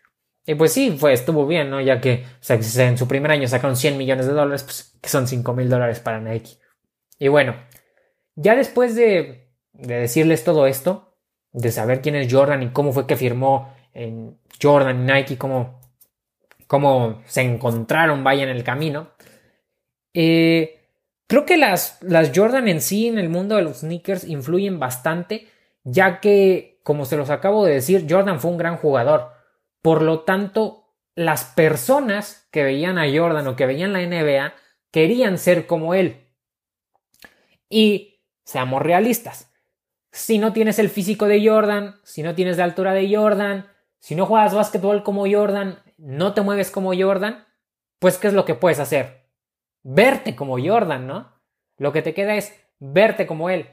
Y 0.46 0.54
pues 0.54 0.72
sí, 0.72 0.96
fue, 0.98 1.12
estuvo 1.12 1.46
bien, 1.46 1.70
¿no? 1.70 1.80
Ya 1.80 2.00
que 2.00 2.24
en 2.48 2.98
su 2.98 3.08
primer 3.08 3.30
año 3.30 3.48
sacaron 3.48 3.76
100 3.76 3.96
millones 3.96 4.26
de 4.26 4.32
dólares, 4.32 4.62
pues 4.62 4.96
que 5.00 5.08
son 5.08 5.26
5 5.26 5.54
mil 5.54 5.68
dólares 5.68 6.00
para 6.00 6.20
Nike. 6.20 6.58
Y 7.18 7.28
bueno, 7.28 7.54
ya 8.34 8.54
después 8.54 8.94
de, 8.94 9.50
de 9.72 10.00
decirles 10.00 10.44
todo 10.44 10.66
esto, 10.66 11.16
de 11.52 11.70
saber 11.70 12.02
quién 12.02 12.16
es 12.16 12.32
Jordan 12.32 12.62
y 12.62 12.70
cómo 12.70 12.92
fue 12.92 13.06
que 13.06 13.16
firmó 13.16 13.72
en 13.94 14.38
Jordan 14.60 15.00
y 15.02 15.12
Nike, 15.12 15.38
cómo, 15.38 15.80
cómo 16.66 17.22
se 17.26 17.42
encontraron, 17.42 18.24
vaya 18.24 18.42
en 18.42 18.50
el 18.50 18.64
camino, 18.64 19.12
eh, 20.12 20.88
creo 21.26 21.44
que 21.44 21.56
las, 21.56 21.98
las 22.02 22.32
Jordan 22.34 22.68
en 22.68 22.80
sí 22.80 23.08
en 23.08 23.18
el 23.18 23.28
mundo 23.28 23.56
de 23.56 23.62
los 23.62 23.78
sneakers 23.78 24.24
influyen 24.24 24.78
bastante, 24.78 25.48
ya 25.84 26.20
que, 26.20 26.80
como 26.82 27.04
se 27.04 27.16
los 27.16 27.30
acabo 27.30 27.64
de 27.64 27.74
decir, 27.74 28.06
Jordan 28.08 28.40
fue 28.40 28.50
un 28.50 28.58
gran 28.58 28.76
jugador. 28.76 29.33
Por 29.84 30.00
lo 30.00 30.20
tanto, 30.20 30.94
las 31.14 31.44
personas 31.44 32.48
que 32.50 32.64
veían 32.64 32.96
a 32.96 33.04
Jordan 33.14 33.46
o 33.48 33.54
que 33.54 33.66
veían 33.66 33.92
la 33.92 34.00
NBA 34.00 34.54
querían 34.90 35.36
ser 35.36 35.66
como 35.66 35.92
él. 35.92 36.26
Y 37.68 38.22
seamos 38.44 38.80
realistas. 38.80 39.52
Si 40.10 40.38
no 40.38 40.54
tienes 40.54 40.78
el 40.78 40.88
físico 40.88 41.26
de 41.26 41.46
Jordan, 41.46 42.00
si 42.02 42.22
no 42.22 42.34
tienes 42.34 42.56
la 42.56 42.64
altura 42.64 42.94
de 42.94 43.14
Jordan, 43.14 43.68
si 43.98 44.14
no 44.14 44.24
juegas 44.24 44.54
básquetbol 44.54 45.02
como 45.02 45.30
Jordan, 45.30 45.82
no 45.98 46.32
te 46.32 46.40
mueves 46.40 46.70
como 46.70 46.96
Jordan, 46.98 47.46
pues 47.98 48.16
¿qué 48.16 48.28
es 48.28 48.32
lo 48.32 48.46
que 48.46 48.54
puedes 48.54 48.80
hacer? 48.80 49.28
Verte 49.82 50.34
como 50.34 50.58
Jordan, 50.58 51.06
¿no? 51.06 51.30
Lo 51.76 51.92
que 51.92 52.00
te 52.00 52.14
queda 52.14 52.36
es 52.36 52.58
verte 52.78 53.26
como 53.26 53.50
él. 53.50 53.68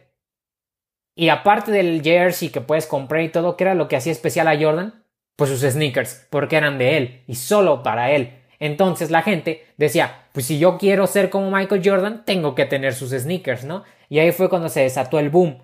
Y 1.16 1.30
aparte 1.30 1.72
del 1.72 2.02
jersey 2.02 2.50
que 2.50 2.60
puedes 2.60 2.86
comprar 2.86 3.22
y 3.22 3.30
todo, 3.30 3.56
¿qué 3.56 3.64
era 3.64 3.76
lo 3.76 3.88
que 3.88 3.96
hacía 3.96 4.12
especial 4.12 4.50
a 4.50 4.60
Jordan? 4.60 5.01
Pues 5.36 5.50
sus 5.50 5.62
sneakers, 5.62 6.28
porque 6.30 6.58
eran 6.58 6.78
de 6.78 6.98
él 6.98 7.24
y 7.28 7.36
solo 7.36 7.84
para 7.84 8.12
él. 8.12 8.42
Entonces 8.60 9.10
la 9.10 9.24
gente 9.24 9.66
decía, 9.78 10.26
pues 10.34 10.46
si 10.46 10.60
yo 10.60 10.78
quiero 10.78 11.08
ser 11.08 11.30
como 11.32 11.50
Michael 11.50 11.82
Jordan, 11.84 12.24
tengo 12.26 12.54
que 12.54 12.66
tener 12.66 12.94
sus 12.94 13.10
sneakers, 13.10 13.64
¿no? 13.64 13.84
Y 14.08 14.20
ahí 14.20 14.32
fue 14.32 14.50
cuando 14.50 14.70
se 14.70 14.82
desató 14.82 15.18
el 15.18 15.32
boom, 15.32 15.64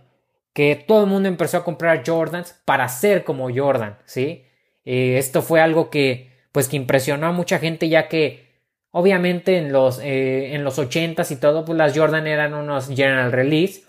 que 0.54 0.76
todo 0.76 1.04
el 1.04 1.10
mundo 1.10 1.30
empezó 1.30 1.58
a 1.58 1.64
comprar 1.64 2.02
Jordans 2.04 2.60
para 2.66 2.90
ser 2.90 3.24
como 3.24 3.54
Jordan, 3.54 4.00
¿sí? 4.06 4.46
Eh, 4.84 5.18
esto 5.20 5.44
fue 5.44 5.62
algo 5.62 5.92
que, 5.92 6.32
pues 6.52 6.68
que 6.68 6.76
impresionó 6.76 7.28
a 7.28 7.32
mucha 7.32 7.60
gente 7.60 7.88
ya 7.88 8.08
que 8.08 8.48
obviamente 8.90 9.58
en 9.58 9.72
los, 9.72 10.00
eh, 10.00 10.56
en 10.56 10.64
los 10.64 10.80
80s 10.80 11.30
y 11.30 11.36
todo, 11.36 11.66
pues 11.66 11.78
las 11.78 11.96
Jordan 11.96 12.26
eran 12.26 12.56
unos 12.56 12.88
general 12.88 13.32
release, 13.32 13.84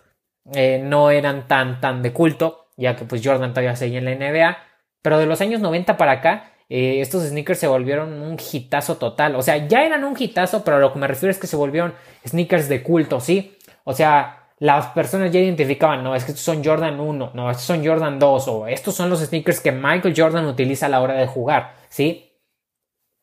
eh, 0.52 0.80
no 0.84 1.10
eran 1.10 1.48
tan, 1.48 1.80
tan 1.80 2.02
de 2.02 2.12
culto, 2.12 2.68
ya 2.76 2.94
que 2.94 3.06
pues 3.06 3.22
Jordan 3.24 3.52
todavía 3.52 3.74
seguía 3.74 4.00
en 4.00 4.04
la 4.04 4.14
NBA, 4.14 4.58
pero 5.02 5.18
de 5.18 5.26
los 5.26 5.40
años 5.40 5.60
90 5.60 5.96
para 5.96 6.12
acá, 6.12 6.52
eh, 6.68 7.00
estos 7.00 7.24
sneakers 7.24 7.58
se 7.58 7.66
volvieron 7.66 8.20
un 8.20 8.36
hitazo 8.52 8.96
total. 8.96 9.36
O 9.36 9.42
sea, 9.42 9.68
ya 9.68 9.84
eran 9.84 10.04
un 10.04 10.14
hitazo, 10.18 10.64
pero 10.64 10.78
lo 10.78 10.92
que 10.92 10.98
me 10.98 11.06
refiero 11.06 11.30
es 11.30 11.38
que 11.38 11.46
se 11.46 11.56
volvieron 11.56 11.94
sneakers 12.26 12.68
de 12.68 12.82
culto, 12.82 13.20
¿sí? 13.20 13.56
O 13.84 13.94
sea, 13.94 14.50
las 14.58 14.88
personas 14.88 15.32
ya 15.32 15.40
identificaban, 15.40 16.02
no, 16.02 16.14
es 16.14 16.24
que 16.24 16.32
estos 16.32 16.44
son 16.44 16.64
Jordan 16.64 16.98
1, 17.00 17.30
no, 17.32 17.50
estos 17.50 17.64
son 17.64 17.86
Jordan 17.86 18.18
2, 18.18 18.48
o 18.48 18.66
estos 18.66 18.94
son 18.94 19.08
los 19.08 19.20
sneakers 19.20 19.60
que 19.60 19.72
Michael 19.72 20.14
Jordan 20.16 20.46
utiliza 20.46 20.86
a 20.86 20.88
la 20.88 21.00
hora 21.00 21.14
de 21.14 21.26
jugar, 21.26 21.74
¿sí? 21.88 22.32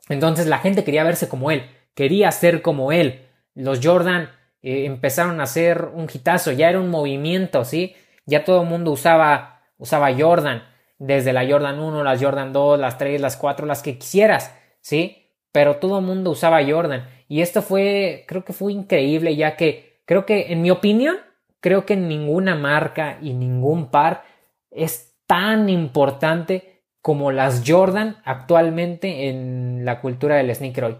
Entonces 0.09 0.47
la 0.47 0.59
gente 0.59 0.83
quería 0.83 1.03
verse 1.03 1.27
como 1.27 1.51
él, 1.51 1.69
quería 1.93 2.31
ser 2.31 2.61
como 2.61 2.91
él. 2.91 3.27
Los 3.53 3.79
Jordan 3.83 4.29
eh, 4.61 4.85
empezaron 4.85 5.41
a 5.41 5.45
ser 5.45 5.89
un 5.93 6.07
hitazo, 6.11 6.51
ya 6.51 6.69
era 6.69 6.79
un 6.79 6.89
movimiento, 6.89 7.65
¿sí? 7.65 7.95
Ya 8.25 8.43
todo 8.43 8.61
el 8.61 8.69
mundo 8.69 8.91
usaba, 8.91 9.61
usaba 9.77 10.13
Jordan 10.17 10.63
desde 10.97 11.33
la 11.33 11.47
Jordan 11.47 11.79
1, 11.79 12.03
las 12.03 12.21
Jordan 12.21 12.53
2, 12.53 12.79
las 12.79 12.97
3, 12.97 13.19
las 13.21 13.37
4, 13.37 13.65
las 13.65 13.81
que 13.81 13.97
quisieras, 13.97 14.55
¿sí? 14.81 15.31
Pero 15.51 15.77
todo 15.77 15.99
el 15.99 16.05
mundo 16.05 16.31
usaba 16.31 16.63
Jordan. 16.65 17.07
Y 17.27 17.41
esto 17.41 17.61
fue, 17.61 18.25
creo 18.27 18.45
que 18.45 18.53
fue 18.53 18.73
increíble, 18.73 19.35
ya 19.35 19.55
que 19.55 20.01
creo 20.05 20.25
que, 20.25 20.51
en 20.51 20.61
mi 20.61 20.71
opinión, 20.71 21.17
creo 21.59 21.85
que 21.85 21.95
ninguna 21.95 22.55
marca 22.55 23.17
y 23.21 23.33
ningún 23.33 23.89
par 23.89 24.23
es 24.71 25.15
tan 25.25 25.69
importante 25.69 26.83
como 27.01 27.31
las 27.31 27.63
Jordan 27.65 28.17
actualmente 28.23 29.29
en 29.29 29.85
la 29.85 30.01
cultura 30.01 30.35
del 30.35 30.53
sneaker 30.53 30.83
hoy. 30.83 30.97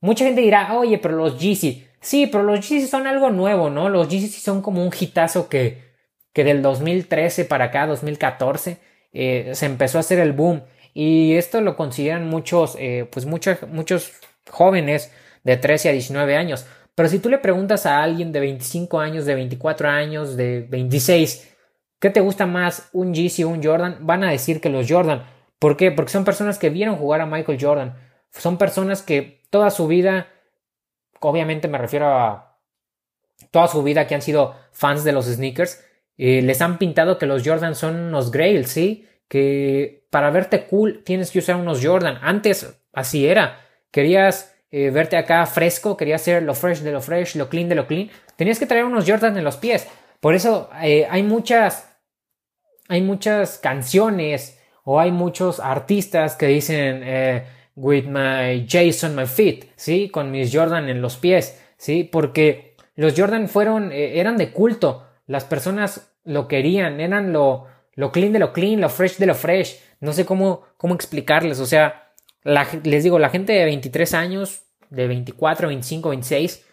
Mucha 0.00 0.24
gente 0.24 0.40
dirá, 0.40 0.76
oye, 0.76 0.98
pero 0.98 1.16
los 1.16 1.38
Yeezy. 1.38 1.86
Sí, 2.00 2.26
pero 2.26 2.42
los 2.42 2.68
Yeezy 2.68 2.88
son 2.88 3.06
algo 3.06 3.30
nuevo, 3.30 3.70
¿no? 3.70 3.88
Los 3.88 4.08
Yeezy 4.08 4.28
son 4.28 4.62
como 4.62 4.84
un 4.84 4.90
hitazo 4.98 5.48
que, 5.48 5.92
que 6.32 6.42
del 6.42 6.62
2013 6.62 7.44
para 7.44 7.66
acá, 7.66 7.86
2014, 7.86 8.80
eh, 9.12 9.50
se 9.54 9.66
empezó 9.66 9.98
a 9.98 10.00
hacer 10.00 10.18
el 10.18 10.32
boom 10.32 10.62
y 10.94 11.34
esto 11.34 11.60
lo 11.60 11.76
consideran 11.76 12.28
muchos, 12.28 12.76
eh, 12.78 13.08
pues 13.10 13.26
muchos, 13.26 13.62
muchos 13.68 14.12
jóvenes 14.50 15.12
de 15.44 15.56
13 15.56 15.88
a 15.88 15.92
19 15.92 16.36
años. 16.36 16.66
Pero 16.94 17.08
si 17.08 17.18
tú 17.18 17.28
le 17.30 17.38
preguntas 17.38 17.86
a 17.86 18.02
alguien 18.02 18.32
de 18.32 18.40
25 18.40 19.00
años, 19.00 19.24
de 19.24 19.34
24 19.34 19.88
años, 19.88 20.36
de 20.36 20.66
26, 20.68 21.56
¿qué 21.98 22.10
te 22.10 22.20
gusta 22.20 22.46
más, 22.46 22.90
un 22.92 23.14
Yeezy 23.14 23.44
o 23.44 23.48
un 23.48 23.62
Jordan? 23.62 23.98
Van 24.00 24.24
a 24.24 24.30
decir 24.30 24.60
que 24.60 24.68
los 24.68 24.90
Jordan. 24.90 25.24
¿Por 25.58 25.76
qué? 25.76 25.90
Porque 25.90 26.12
son 26.12 26.24
personas 26.24 26.58
que 26.58 26.70
vieron 26.70 26.96
jugar 26.96 27.22
a 27.22 27.26
Michael 27.26 27.58
Jordan. 27.60 27.96
Son 28.30 28.58
personas 28.58 29.00
que 29.02 29.42
toda 29.50 29.70
su 29.70 29.86
vida, 29.86 30.28
obviamente 31.20 31.68
me 31.68 31.78
refiero 31.78 32.08
a 32.08 32.58
toda 33.50 33.68
su 33.68 33.82
vida 33.82 34.06
que 34.06 34.14
han 34.14 34.22
sido 34.22 34.54
fans 34.72 35.04
de 35.04 35.12
los 35.12 35.26
sneakers, 35.26 35.84
eh, 36.18 36.42
les 36.42 36.60
han 36.60 36.78
pintado 36.78 37.18
que 37.18 37.26
los 37.26 37.42
Jordan 37.44 37.74
son 37.74 37.96
unos 37.96 38.30
grails, 38.30 38.70
¿sí? 38.70 39.08
Que 39.28 40.06
para 40.10 40.30
verte 40.30 40.66
cool 40.66 41.02
tienes 41.04 41.30
que 41.30 41.38
usar 41.38 41.56
unos 41.56 41.84
Jordan. 41.84 42.18
Antes 42.22 42.80
así 42.92 43.26
era. 43.26 43.60
Querías 43.90 44.54
eh, 44.70 44.90
verte 44.90 45.16
acá 45.16 45.44
fresco, 45.46 45.96
querías 45.96 46.22
ser 46.22 46.42
lo 46.42 46.54
fresh 46.54 46.80
de 46.80 46.92
lo 46.92 47.00
fresh, 47.00 47.36
lo 47.36 47.48
clean 47.48 47.68
de 47.68 47.74
lo 47.74 47.86
clean. 47.86 48.10
Tenías 48.36 48.58
que 48.58 48.66
traer 48.66 48.84
unos 48.84 49.08
Jordan 49.08 49.36
en 49.36 49.44
los 49.44 49.56
pies. 49.56 49.88
Por 50.20 50.34
eso 50.34 50.70
eh, 50.82 51.06
hay 51.10 51.22
muchas. 51.22 51.88
Hay 52.88 53.00
muchas 53.00 53.58
canciones 53.58 54.58
o 54.84 55.00
hay 55.00 55.12
muchos 55.12 55.60
artistas 55.60 56.36
que 56.36 56.46
dicen 56.46 57.44
with 57.74 58.04
my 58.04 58.66
Jason 58.68 59.14
my 59.14 59.24
feet, 59.24 59.66
¿sí? 59.76 60.10
Con 60.10 60.30
mis 60.30 60.54
Jordan 60.54 60.90
en 60.90 61.00
los 61.00 61.16
pies, 61.16 61.58
¿sí? 61.78 62.04
Porque 62.04 62.74
los 62.96 63.14
Jordan 63.16 63.48
fueron, 63.48 63.92
eran 63.92 64.36
de 64.36 64.50
culto. 64.52 65.06
Las 65.32 65.44
personas 65.44 66.12
lo 66.24 66.46
querían, 66.46 67.00
eran 67.00 67.32
lo, 67.32 67.66
lo 67.94 68.12
clean 68.12 68.34
de 68.34 68.38
lo 68.38 68.52
clean, 68.52 68.82
lo 68.82 68.90
fresh 68.90 69.16
de 69.16 69.24
lo 69.24 69.34
fresh. 69.34 69.80
No 70.00 70.12
sé 70.12 70.26
cómo, 70.26 70.60
cómo 70.76 70.94
explicarles. 70.94 71.58
O 71.58 71.64
sea, 71.64 72.12
les 72.44 73.02
digo, 73.02 73.18
la 73.18 73.30
gente 73.30 73.54
de 73.54 73.64
23 73.64 74.12
años, 74.12 74.64
de 74.90 75.06
24, 75.06 75.68
25, 75.68 76.10
26, 76.10 76.66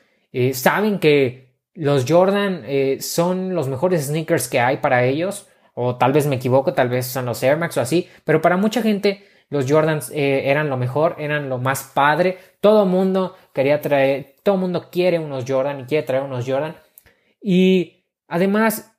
saben 0.51 0.99
que 0.99 1.53
los 1.73 2.03
Jordan 2.05 2.63
eh, 2.65 2.97
son 2.99 3.55
los 3.55 3.69
mejores 3.69 4.07
sneakers 4.07 4.49
que 4.49 4.59
hay 4.59 4.77
para 4.77 5.05
ellos. 5.05 5.47
O 5.73 5.95
tal 5.95 6.11
vez 6.11 6.27
me 6.27 6.35
equivoco, 6.35 6.73
tal 6.73 6.89
vez 6.89 7.05
son 7.05 7.27
los 7.27 7.41
Air 7.41 7.55
Max 7.55 7.77
o 7.77 7.81
así. 7.81 8.09
Pero 8.25 8.41
para 8.41 8.57
mucha 8.57 8.81
gente 8.81 9.25
los 9.49 9.71
Jordans 9.71 10.11
eh, 10.11 10.49
eran 10.49 10.69
lo 10.69 10.75
mejor, 10.75 11.15
eran 11.17 11.47
lo 11.47 11.59
más 11.59 11.83
padre. 11.93 12.37
Todo 12.59 12.85
mundo 12.85 13.37
quería 13.53 13.79
traer, 13.79 14.35
todo 14.43 14.57
mundo 14.57 14.89
quiere 14.91 15.17
unos 15.17 15.45
Jordan 15.47 15.79
y 15.79 15.83
quiere 15.85 16.05
traer 16.05 16.23
unos 16.23 16.45
Jordan. 16.45 16.75
Y 17.41 17.98
Además, 18.29 18.95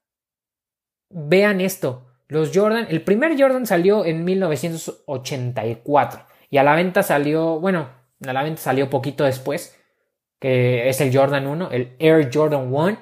vean 1.08 1.62
esto. 1.62 2.08
Los 2.28 2.50
Jordan, 2.54 2.86
el 2.90 3.02
primer 3.02 3.40
Jordan 3.40 3.64
salió 3.64 4.04
en 4.04 4.24
1984 4.24 6.26
y 6.50 6.58
a 6.58 6.62
la 6.62 6.74
venta 6.74 7.02
salió, 7.02 7.58
bueno, 7.58 7.88
a 8.26 8.32
la 8.32 8.42
venta 8.42 8.60
salió 8.60 8.90
poquito 8.90 9.24
después, 9.24 9.78
que 10.38 10.88
es 10.88 11.00
el 11.00 11.16
Jordan 11.16 11.46
1, 11.46 11.70
el 11.70 11.96
Air 11.98 12.30
Jordan 12.32 12.72
1. 12.72 12.98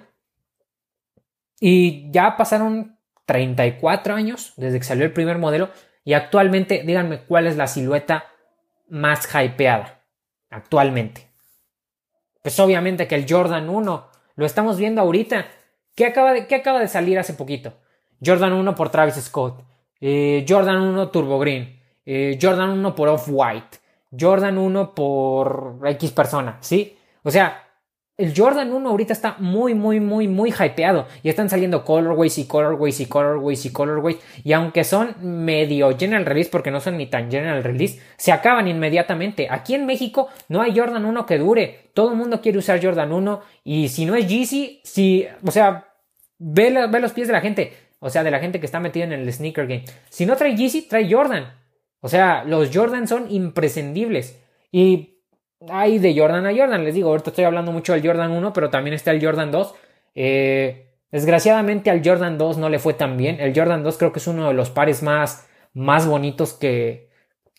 Y 1.61 2.11
ya 2.12 2.37
pasaron 2.37 2.99
34 3.26 4.14
años 4.14 4.54
desde 4.56 4.78
que 4.78 4.85
salió 4.85 5.04
el 5.04 5.12
primer 5.12 5.38
modelo 5.38 5.70
y 6.04 6.14
actualmente 6.14 6.82
díganme 6.87 7.25
cuál 7.25 7.47
es 7.47 7.56
la 7.56 7.66
silueta 7.66 8.26
más 8.88 9.28
hypeada 9.35 10.02
actualmente. 10.50 11.28
Pues 12.42 12.58
obviamente 12.61 13.06
que 13.06 13.14
el 13.14 13.26
Jordan 13.28 13.68
1 13.68 14.11
lo 14.37 14.47
estamos 14.47 14.78
viendo 14.78 15.02
ahorita 15.02 15.47
¿Qué 15.98 16.06
acaba 16.06 16.32
de, 16.32 16.42
acaba 16.54 16.78
de 16.78 16.86
salir 16.86 17.18
hace 17.18 17.34
poquito? 17.34 17.72
Jordan 18.24 18.52
1 18.52 18.74
por 18.76 18.88
Travis 18.88 19.16
Scott. 19.16 19.64
Eh, 20.00 20.46
Jordan 20.48 20.80
1 20.80 21.08
Turbo 21.08 21.40
Green. 21.40 21.76
Eh, 22.06 22.38
Jordan 22.40 22.70
1 22.70 22.94
por 22.94 23.08
Off-White. 23.08 23.78
Jordan 24.16 24.58
1 24.58 24.94
por 24.94 25.80
X 25.84 26.12
persona. 26.12 26.58
¿Sí? 26.60 26.96
O 27.24 27.32
sea, 27.32 27.64
el 28.16 28.32
Jordan 28.36 28.72
1 28.72 28.88
ahorita 28.88 29.12
está 29.12 29.34
muy, 29.40 29.74
muy, 29.74 29.98
muy, 29.98 30.28
muy 30.28 30.52
hypeado. 30.52 31.08
Y 31.24 31.30
están 31.30 31.50
saliendo 31.50 31.84
colorways 31.84 32.38
y 32.38 32.46
colorways 32.46 33.00
y 33.00 33.06
colorways 33.06 33.66
y 33.66 33.72
colorways. 33.72 34.18
Y 34.44 34.52
aunque 34.52 34.84
son 34.84 35.16
medio 35.20 35.98
general 35.98 36.26
release, 36.26 36.48
porque 36.48 36.70
no 36.70 36.78
son 36.78 36.96
ni 36.96 37.06
tan 37.06 37.28
general 37.28 37.64
release, 37.64 38.00
se 38.16 38.30
acaban 38.30 38.68
inmediatamente. 38.68 39.48
Aquí 39.50 39.74
en 39.74 39.84
México 39.84 40.28
no 40.48 40.62
hay 40.62 40.78
Jordan 40.78 41.04
1 41.04 41.26
que 41.26 41.38
dure. 41.38 41.90
Todo 41.92 42.12
el 42.12 42.16
mundo 42.16 42.40
quiere 42.40 42.58
usar 42.58 42.80
Jordan 42.80 43.12
1. 43.12 43.40
Y 43.64 43.88
si 43.88 44.06
no 44.06 44.14
es 44.14 44.28
Yeezy, 44.28 44.80
si, 44.84 45.26
o 45.44 45.50
sea, 45.50 45.88
Ve, 46.38 46.71
los 46.71 47.12
pies 47.12 47.28
de 47.28 47.33
la 47.33 47.40
gente. 47.40 47.73
O 48.00 48.11
sea, 48.11 48.23
de 48.23 48.30
la 48.30 48.38
gente 48.38 48.61
que 48.61 48.66
está 48.66 48.80
metida 48.80 49.04
en 49.04 49.12
el 49.12 49.33
sneaker 49.33 49.66
game. 49.66 49.85
Si 50.09 50.25
no 50.25 50.37
trae 50.37 50.54
Yeezy, 50.57 50.83
trae 50.83 51.12
Jordan. 51.12 51.52
O 52.00 52.09
sea, 52.09 52.45
los 52.45 52.71
Jordan 52.73 53.09
son 53.09 53.30
imprescindibles. 53.30 54.40
Y 54.71 55.18
hay 55.68 55.99
de 55.99 56.16
Jordan 56.16 56.47
a 56.47 56.54
Jordan. 56.54 56.85
Les 56.85 56.95
digo, 56.95 57.11
ahorita 57.11 57.30
estoy 57.30 57.45
hablando 57.45 57.73
mucho 57.73 57.92
del 57.92 58.07
Jordan 58.07 58.30
1, 58.30 58.52
pero 58.52 58.71
también 58.71 58.95
está 58.95 59.11
el 59.11 59.25
Jordan 59.25 59.50
2. 59.50 59.75
Eh, 60.14 60.95
desgraciadamente 61.11 61.90
al 61.90 62.02
Jordan 62.04 62.38
2 62.38 62.59
no 62.59 62.68
le 62.68 62.78
fue 62.78 62.95
tan 62.95 63.16
bien. 63.16 63.40
El 63.40 63.54
Jordan 63.54 63.83
2 63.83 63.99
creo 63.99 64.12
que 64.12 64.21
es 64.21 64.26
uno 64.28 64.49
de 64.49 64.54
los 64.54 64.71
pares 64.71 65.02
más, 65.02 65.49
más 65.75 66.07
bonitos 66.07 66.52
que, 66.52 67.11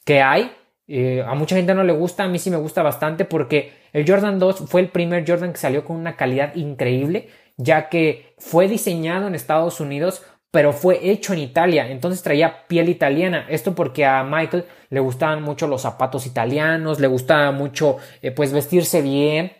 que 0.05 0.21
hay. 0.21 0.51
Eh, 0.91 1.23
a 1.25 1.35
mucha 1.35 1.55
gente 1.55 1.75
no 1.75 1.83
le 1.83 1.93
gusta, 1.93 2.23
a 2.23 2.27
mí 2.27 2.39
sí 2.39 2.49
me 2.49 2.57
gusta 2.57 2.81
bastante 2.81 3.23
porque 3.23 3.73
El 3.93 4.09
Jordan 4.09 4.39
2 4.39 4.67
fue 4.67 4.81
el 4.81 4.89
primer 4.89 5.23
Jordan 5.27 5.51
que 5.51 5.59
salió 5.59 5.85
con 5.85 5.97
una 5.97 6.15
calidad 6.15 6.55
increíble, 6.55 7.29
ya 7.59 7.89
que 7.89 8.33
fue 8.37 8.69
diseñado 8.69 9.27
en 9.27 9.35
Estados 9.35 9.81
Unidos, 9.81 10.23
pero 10.49 10.73
fue 10.73 11.11
hecho 11.11 11.33
en 11.33 11.39
Italia, 11.39 11.91
entonces 11.91 12.23
traía 12.23 12.67
piel 12.67 12.89
italiana. 12.89 13.45
Esto 13.49 13.75
porque 13.75 14.05
a 14.05 14.23
Michael 14.23 14.65
le 14.89 14.99
gustaban 15.01 15.43
mucho 15.43 15.67
los 15.67 15.81
zapatos 15.81 16.25
italianos, 16.25 16.99
le 16.99 17.07
gustaba 17.07 17.51
mucho 17.51 17.97
eh, 18.21 18.31
pues 18.31 18.53
vestirse 18.53 19.01
bien 19.01 19.51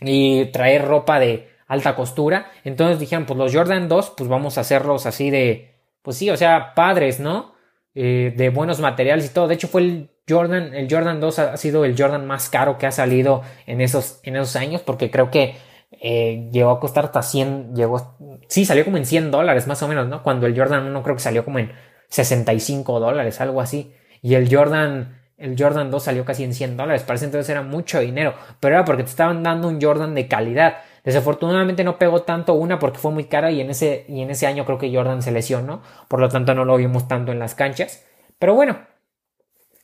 y 0.00 0.44
traer 0.52 0.84
ropa 0.84 1.18
de 1.18 1.48
alta 1.66 1.96
costura. 1.96 2.52
Entonces 2.62 3.00
dijeron, 3.00 3.24
pues 3.24 3.38
los 3.38 3.54
Jordan 3.54 3.88
2, 3.88 4.14
pues 4.16 4.28
vamos 4.28 4.58
a 4.58 4.60
hacerlos 4.60 5.06
así 5.06 5.30
de, 5.30 5.74
pues 6.02 6.18
sí, 6.18 6.30
o 6.30 6.36
sea, 6.36 6.74
padres, 6.74 7.20
¿no? 7.20 7.54
Eh, 7.94 8.34
de 8.36 8.50
buenos 8.50 8.80
materiales 8.80 9.26
y 9.26 9.34
todo. 9.34 9.48
De 9.48 9.54
hecho, 9.54 9.66
fue 9.66 9.80
el 9.80 10.10
Jordan, 10.28 10.74
el 10.74 10.88
Jordan 10.90 11.20
2 11.20 11.38
ha 11.38 11.56
sido 11.56 11.84
el 11.86 11.96
Jordan 11.98 12.26
más 12.26 12.50
caro 12.50 12.76
que 12.76 12.86
ha 12.86 12.92
salido 12.92 13.42
en 13.66 13.80
esos, 13.80 14.20
en 14.22 14.36
esos 14.36 14.54
años, 14.56 14.82
porque 14.82 15.10
creo 15.10 15.30
que 15.30 15.56
eh, 16.00 16.48
llegó 16.52 16.70
a 16.70 16.80
costar 16.80 17.06
hasta 17.06 17.22
100, 17.22 17.74
llegó, 17.74 18.16
sí, 18.48 18.64
salió 18.64 18.84
como 18.84 18.96
en 18.96 19.06
100 19.06 19.30
dólares 19.30 19.66
más 19.66 19.82
o 19.82 19.88
menos, 19.88 20.08
¿no? 20.08 20.22
Cuando 20.22 20.46
el 20.46 20.56
Jordan 20.56 20.86
1 20.86 21.02
creo 21.02 21.16
que 21.16 21.22
salió 21.22 21.44
como 21.44 21.58
en 21.58 21.72
65 22.08 23.00
dólares, 23.00 23.40
algo 23.40 23.60
así. 23.60 23.94
Y 24.22 24.34
el 24.34 24.54
Jordan, 24.54 25.20
el 25.36 25.56
Jordan 25.58 25.90
2 25.90 26.02
salió 26.02 26.24
casi 26.24 26.44
en 26.44 26.54
100 26.54 26.76
dólares. 26.76 27.02
Parece 27.02 27.26
entonces 27.26 27.48
era 27.50 27.62
mucho 27.62 28.00
dinero, 28.00 28.34
pero 28.60 28.76
era 28.76 28.84
porque 28.84 29.02
te 29.02 29.10
estaban 29.10 29.42
dando 29.42 29.68
un 29.68 29.80
Jordan 29.80 30.14
de 30.14 30.28
calidad. 30.28 30.78
Desafortunadamente 31.04 31.84
no 31.84 31.98
pegó 31.98 32.22
tanto 32.22 32.54
una 32.54 32.78
porque 32.78 32.98
fue 32.98 33.10
muy 33.10 33.24
cara 33.24 33.50
y 33.50 33.60
en 33.60 33.70
ese, 33.70 34.04
y 34.08 34.20
en 34.20 34.30
ese 34.30 34.46
año 34.46 34.64
creo 34.64 34.78
que 34.78 34.94
Jordan 34.94 35.22
se 35.22 35.32
lesionó, 35.32 35.82
por 36.08 36.20
lo 36.20 36.28
tanto 36.28 36.54
no 36.54 36.64
lo 36.64 36.76
vimos 36.76 37.08
tanto 37.08 37.32
en 37.32 37.38
las 37.38 37.54
canchas. 37.54 38.04
Pero 38.38 38.54
bueno, 38.54 38.78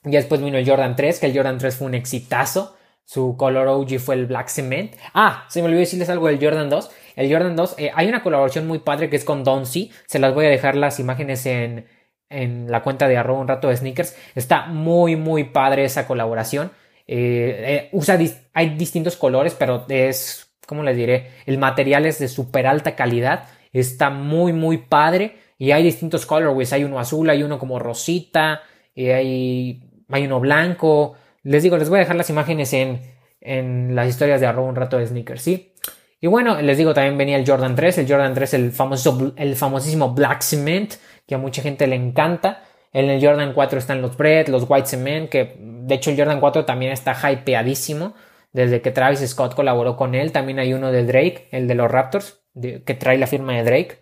ya 0.02 0.18
después 0.18 0.42
vino 0.42 0.58
el 0.58 0.68
Jordan 0.68 0.96
3, 0.96 1.18
que 1.18 1.26
el 1.26 1.34
Jordan 1.34 1.58
3 1.58 1.76
fue 1.76 1.86
un 1.86 1.94
exitazo. 1.94 2.76
Su 3.04 3.36
color 3.36 3.68
OG 3.68 3.98
fue 3.98 4.14
el 4.14 4.26
Black 4.26 4.48
Cement. 4.48 4.94
Ah, 5.12 5.44
se 5.48 5.60
me 5.60 5.66
olvidó 5.66 5.80
decirles 5.80 6.08
algo 6.08 6.28
del 6.28 6.42
Jordan 6.42 6.70
2. 6.70 6.90
El 7.16 7.32
Jordan 7.32 7.54
2, 7.54 7.74
eh, 7.78 7.90
hay 7.94 8.08
una 8.08 8.22
colaboración 8.22 8.66
muy 8.66 8.78
padre 8.78 9.10
que 9.10 9.16
es 9.16 9.24
con 9.24 9.44
Don 9.44 9.66
C. 9.66 9.90
Se 10.06 10.18
las 10.18 10.34
voy 10.34 10.46
a 10.46 10.48
dejar 10.48 10.74
las 10.74 10.98
imágenes 10.98 11.46
en, 11.46 11.86
en 12.30 12.70
la 12.70 12.82
cuenta 12.82 13.06
de 13.06 13.16
arroba 13.16 13.40
un 13.40 13.48
rato 13.48 13.68
de 13.68 13.76
sneakers. 13.76 14.16
Está 14.34 14.66
muy, 14.66 15.16
muy 15.16 15.44
padre 15.44 15.84
esa 15.84 16.06
colaboración. 16.06 16.72
Eh, 17.06 17.64
eh, 17.66 17.88
usa, 17.92 18.18
hay 18.54 18.70
distintos 18.70 19.16
colores, 19.16 19.54
pero 19.58 19.84
es 19.88 20.44
¿cómo 20.66 20.82
les 20.82 20.96
diré? 20.96 21.30
El 21.46 21.58
material 21.58 22.06
es 22.06 22.18
de 22.18 22.28
súper 22.28 22.66
alta 22.66 22.96
calidad, 22.96 23.48
está 23.72 24.10
muy, 24.10 24.52
muy 24.52 24.78
padre 24.78 25.36
y 25.58 25.72
hay 25.72 25.82
distintos 25.82 26.26
colorways, 26.26 26.72
hay 26.72 26.84
uno 26.84 26.98
azul, 26.98 27.28
hay 27.30 27.42
uno 27.42 27.58
como 27.58 27.78
rosita, 27.78 28.62
hay, 28.96 29.82
hay 30.08 30.26
uno 30.26 30.40
blanco. 30.40 31.16
Les 31.44 31.62
digo, 31.62 31.76
les 31.76 31.88
voy 31.88 31.98
a 31.98 32.00
dejar 32.00 32.16
las 32.16 32.30
imágenes 32.30 32.72
en, 32.72 33.00
en 33.40 33.94
las 33.94 34.08
historias 34.08 34.40
de 34.40 34.46
arroba 34.46 34.68
un 34.68 34.76
rato 34.76 34.98
de 34.98 35.06
sneakers, 35.06 35.42
¿sí? 35.42 35.74
Y 36.20 36.26
bueno, 36.26 36.60
les 36.62 36.78
digo, 36.78 36.94
también 36.94 37.18
venía 37.18 37.36
el 37.36 37.46
Jordan 37.46 37.74
3, 37.76 37.98
el 37.98 38.08
Jordan 38.08 38.32
3, 38.32 38.54
el, 38.54 38.72
famoso, 38.72 39.34
el 39.36 39.56
famosísimo 39.56 40.14
Black 40.14 40.40
Cement, 40.40 40.94
que 41.26 41.34
a 41.34 41.38
mucha 41.38 41.60
gente 41.60 41.86
le 41.86 41.96
encanta. 41.96 42.62
En 42.94 43.10
el 43.10 43.22
Jordan 43.22 43.52
4 43.52 43.78
están 43.78 44.00
los 44.00 44.16
Bread, 44.16 44.48
los 44.48 44.64
White 44.66 44.86
Cement, 44.86 45.28
que 45.28 45.56
de 45.58 45.94
hecho 45.94 46.10
el 46.10 46.16
Jordan 46.16 46.40
4 46.40 46.64
también 46.64 46.92
está 46.92 47.14
hypeadísimo 47.30 48.14
desde 48.54 48.80
que 48.80 48.90
Travis 48.90 49.20
Scott 49.28 49.54
colaboró 49.54 49.96
con 49.96 50.14
él. 50.14 50.32
También 50.32 50.60
hay 50.60 50.72
uno 50.72 50.92
de 50.92 51.04
Drake, 51.04 51.48
el 51.50 51.68
de 51.68 51.74
los 51.74 51.90
Raptors, 51.90 52.40
que 52.54 52.94
trae 52.94 53.18
la 53.18 53.26
firma 53.26 53.54
de 53.56 53.64
Drake. 53.64 53.98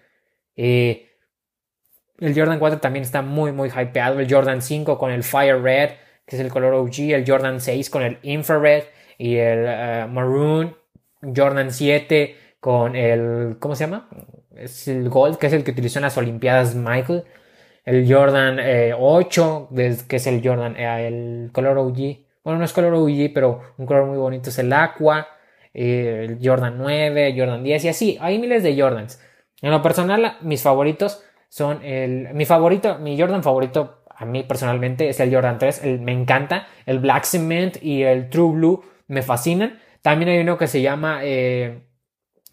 Eh, 0.54 1.08
el 2.20 2.38
Jordan 2.38 2.60
4 2.60 2.78
también 2.78 3.02
está 3.02 3.22
muy, 3.22 3.50
muy 3.50 3.70
hypeado. 3.70 4.20
El 4.20 4.32
Jordan 4.32 4.62
5 4.62 4.96
con 4.96 5.10
el 5.10 5.24
Fire 5.24 5.60
Red, 5.60 5.90
que 6.26 6.36
es 6.36 6.42
el 6.42 6.50
color 6.50 6.74
OG. 6.74 7.12
El 7.12 7.24
Jordan 7.26 7.60
6 7.60 7.90
con 7.90 8.02
el 8.02 8.18
Infrared 8.22 8.84
y 9.18 9.36
el 9.36 9.64
eh, 9.66 10.06
Maroon. 10.10 10.76
Jordan 11.20 11.70
7 11.70 12.36
con 12.60 12.96
el. 12.96 13.56
¿Cómo 13.58 13.74
se 13.76 13.84
llama? 13.84 14.08
Es 14.56 14.88
el 14.88 15.08
Gold, 15.08 15.38
que 15.38 15.46
es 15.46 15.52
el 15.52 15.64
que 15.64 15.70
utilizó 15.70 15.98
en 15.98 16.04
las 16.04 16.16
Olimpiadas 16.18 16.74
Michael. 16.74 17.24
El 17.84 18.12
Jordan 18.12 18.58
8, 18.98 19.68
eh, 19.76 19.96
que 20.08 20.16
es 20.16 20.26
el 20.26 20.40
Jordan, 20.46 20.76
el 20.76 21.50
color 21.52 21.78
OG. 21.78 22.22
Bueno, 22.44 22.58
no 22.58 22.64
es 22.64 22.72
color 22.72 22.94
OG, 22.94 23.32
pero 23.32 23.60
un 23.76 23.86
color 23.86 24.06
muy 24.06 24.18
bonito 24.18 24.50
es 24.50 24.58
el 24.58 24.72
Aqua, 24.72 25.28
eh, 25.72 26.26
el 26.28 26.38
Jordan 26.46 26.76
9, 26.76 27.34
Jordan 27.36 27.62
10 27.62 27.84
y 27.84 27.88
así. 27.88 28.18
Hay 28.20 28.38
miles 28.38 28.62
de 28.62 28.80
Jordans. 28.80 29.20
En 29.60 29.70
lo 29.70 29.80
personal, 29.80 30.38
mis 30.42 30.62
favoritos 30.62 31.22
son 31.48 31.84
el. 31.84 32.34
Mi 32.34 32.44
favorito, 32.44 32.98
mi 32.98 33.18
Jordan 33.18 33.42
favorito 33.42 34.01
a 34.22 34.24
mí 34.24 34.44
personalmente 34.44 35.08
es 35.08 35.18
el 35.18 35.34
Jordan 35.34 35.58
3. 35.58 35.84
El, 35.84 36.00
me 36.00 36.12
encanta. 36.12 36.68
El 36.86 37.00
Black 37.00 37.24
Cement 37.24 37.82
y 37.82 38.04
el 38.04 38.30
True 38.30 38.52
Blue 38.52 38.84
me 39.08 39.22
fascinan. 39.22 39.80
También 40.00 40.30
hay 40.30 40.38
uno 40.38 40.56
que 40.56 40.68
se 40.68 40.80
llama. 40.80 41.20
Eh, 41.22 41.82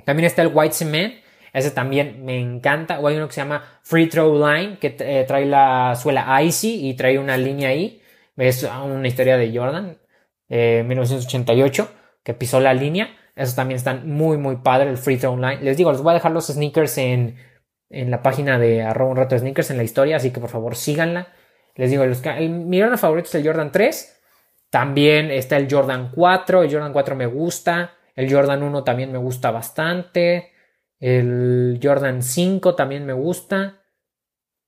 también 0.04 0.26
está 0.26 0.42
el 0.42 0.52
White 0.52 0.74
Cement. 0.74 1.14
Ese 1.54 1.70
también 1.70 2.26
me 2.26 2.40
encanta. 2.40 3.00
O 3.00 3.08
hay 3.08 3.18
uno 3.18 3.28
que 3.28 3.34
se 3.34 3.42
llama 3.42 3.64
Free 3.84 4.08
Throw 4.08 4.34
Line, 4.34 4.78
que 4.80 4.96
eh, 5.00 5.26
trae 5.28 5.46
la 5.46 5.96
suela 5.96 6.42
Icy 6.42 6.90
y 6.90 6.96
trae 6.96 7.20
una 7.20 7.38
línea 7.38 7.70
ahí. 7.70 8.02
Es 8.36 8.64
una 8.64 9.08
historia 9.08 9.38
de 9.38 9.56
Jordan, 9.56 9.98
eh, 10.48 10.84
1988, 10.88 11.92
que 12.24 12.34
pisó 12.34 12.60
la 12.60 12.74
línea. 12.74 13.16
Esos 13.36 13.56
también 13.56 13.76
están 13.76 14.10
muy, 14.10 14.38
muy 14.38 14.58
padre, 14.58 14.90
el 14.90 14.98
Free 14.98 15.18
Throw 15.18 15.38
Line. 15.38 15.60
Les 15.62 15.78
digo, 15.78 15.92
les 15.92 16.02
voy 16.02 16.12
a 16.12 16.14
dejar 16.16 16.32
los 16.32 16.48
sneakers 16.48 16.98
en, 16.98 17.36
en 17.90 18.10
la 18.10 18.24
página 18.24 18.58
de 18.58 18.82
arroba 18.82 19.12
un 19.12 19.18
rato 19.18 19.38
sneakers 19.38 19.70
en 19.70 19.78
la 19.78 19.84
historia, 19.84 20.16
así 20.16 20.32
que 20.32 20.40
por 20.40 20.50
favor 20.50 20.76
síganla. 20.76 21.28
Les 21.76 21.90
digo, 21.90 22.06
los, 22.06 22.26
el, 22.26 22.50
mi 22.50 22.80
Jordan 22.80 22.98
favorito 22.98 23.30
es 23.30 23.36
el 23.36 23.46
Jordan 23.46 23.72
3. 23.72 24.22
También 24.70 25.32
está 25.32 25.58
el 25.58 25.68
Jordan 25.70 26.12
4. 26.14 26.64
El 26.64 26.72
Jordan 26.72 26.94
4 26.94 27.16
me 27.16 27.26
gusta. 27.26 27.94
El 28.16 28.32
Jordan 28.32 28.64
1 28.64 28.84
también 28.84 29.12
me 29.12 29.18
gusta 29.18 29.52
bastante. 29.52 30.52
El 31.00 31.80
Jordan 31.82 32.22
5 32.22 32.76
también 32.76 33.06
me 33.06 33.14
gusta. 33.14 33.82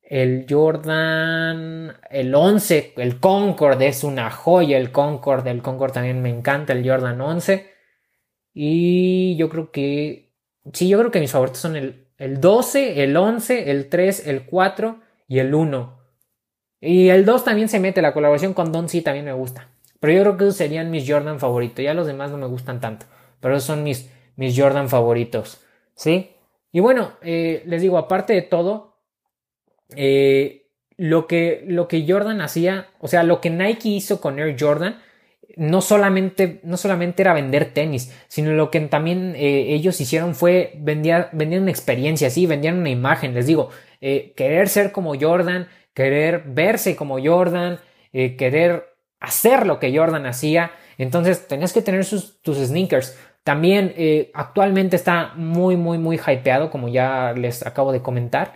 El 0.01 0.45
Jordan, 0.49 1.93
el 2.09 2.35
11, 2.35 2.93
el 2.97 3.19
Concord 3.19 3.81
es 3.81 4.03
una 4.03 4.29
joya. 4.29 4.77
El 4.77 4.91
Concord, 4.91 5.47
el 5.47 5.61
Concord 5.61 5.93
también 5.93 6.21
me 6.21 6.29
encanta. 6.29 6.73
El 6.73 6.87
Jordan 6.87 7.21
11. 7.21 7.71
Y 8.53 9.35
yo 9.37 9.49
creo 9.49 9.71
que, 9.71 10.33
sí, 10.73 10.89
yo 10.89 10.99
creo 10.99 11.11
que 11.11 11.21
mis 11.21 11.31
favoritos 11.31 11.61
son 11.61 11.75
el, 11.75 12.07
el 12.17 12.41
12, 12.41 13.03
el 13.03 13.15
11, 13.15 13.71
el 13.71 13.89
3, 13.89 14.27
el 14.27 14.45
4 14.45 14.99
y 15.27 15.39
el 15.39 15.53
1. 15.53 16.00
Y 16.81 17.09
el 17.09 17.25
2 17.25 17.45
también 17.45 17.69
se 17.69 17.79
mete, 17.79 18.01
la 18.01 18.13
colaboración 18.13 18.53
con 18.53 18.71
Don 18.71 18.89
sí 18.89 19.01
también 19.01 19.25
me 19.25 19.33
gusta. 19.33 19.69
Pero 20.01 20.13
yo 20.13 20.21
creo 20.21 20.37
que 20.37 20.43
esos 20.45 20.57
serían 20.57 20.89
mis 20.89 21.09
Jordan 21.09 21.39
favoritos. 21.39 21.85
Ya 21.85 21.93
los 21.93 22.07
demás 22.07 22.31
no 22.31 22.37
me 22.37 22.47
gustan 22.47 22.81
tanto. 22.81 23.05
Pero 23.39 23.55
esos 23.55 23.67
son 23.67 23.83
mis, 23.83 24.09
mis 24.35 24.59
Jordan 24.59 24.89
favoritos. 24.89 25.61
¿Sí? 25.93 26.31
Y 26.71 26.79
bueno, 26.79 27.13
eh, 27.21 27.61
les 27.67 27.83
digo, 27.83 27.99
aparte 27.99 28.33
de 28.33 28.41
todo, 28.41 28.97
eh, 29.95 30.69
lo, 30.97 31.27
que, 31.27 31.63
lo 31.67 31.87
que 31.87 32.03
Jordan 32.07 32.41
hacía, 32.41 32.87
o 32.99 33.07
sea, 33.07 33.21
lo 33.21 33.41
que 33.41 33.51
Nike 33.51 33.89
hizo 33.89 34.19
con 34.19 34.39
Air 34.39 34.55
Jordan, 34.59 34.99
no 35.57 35.81
solamente, 35.81 36.61
no 36.63 36.77
solamente 36.77 37.21
era 37.21 37.33
vender 37.33 37.73
tenis, 37.73 38.11
sino 38.27 38.53
lo 38.53 38.71
que 38.71 38.79
también 38.81 39.35
eh, 39.35 39.73
ellos 39.73 40.01
hicieron 40.01 40.33
fue 40.33 40.73
vender, 40.77 41.27
vendían 41.33 41.63
una 41.63 41.71
experiencia, 41.71 42.31
sí, 42.31 42.47
vendían 42.47 42.79
una 42.79 42.89
imagen, 42.89 43.35
les 43.35 43.45
digo, 43.45 43.69
querer 43.99 44.67
ser 44.67 44.91
como 44.91 45.13
Jordan, 45.19 45.67
querer 45.93 46.43
verse 46.45 46.95
como 46.95 47.23
Jordan, 47.23 47.79
querer 48.11 48.85
hacer 49.19 49.65
lo 49.65 49.79
que 49.79 49.95
Jordan 49.95 50.25
hacía, 50.25 50.71
entonces 50.97 51.47
tenías 51.47 51.73
que 51.73 51.81
tener 51.81 52.05
sus, 52.05 52.41
tus 52.41 52.57
sneakers. 52.57 53.17
También 53.43 53.93
actualmente 54.33 54.95
está 54.95 55.33
muy, 55.35 55.75
muy, 55.77 55.97
muy 55.97 56.17
hypeado, 56.17 56.69
como 56.69 56.89
ya 56.89 57.33
les 57.33 57.65
acabo 57.65 57.91
de 57.91 58.01
comentar. 58.01 58.53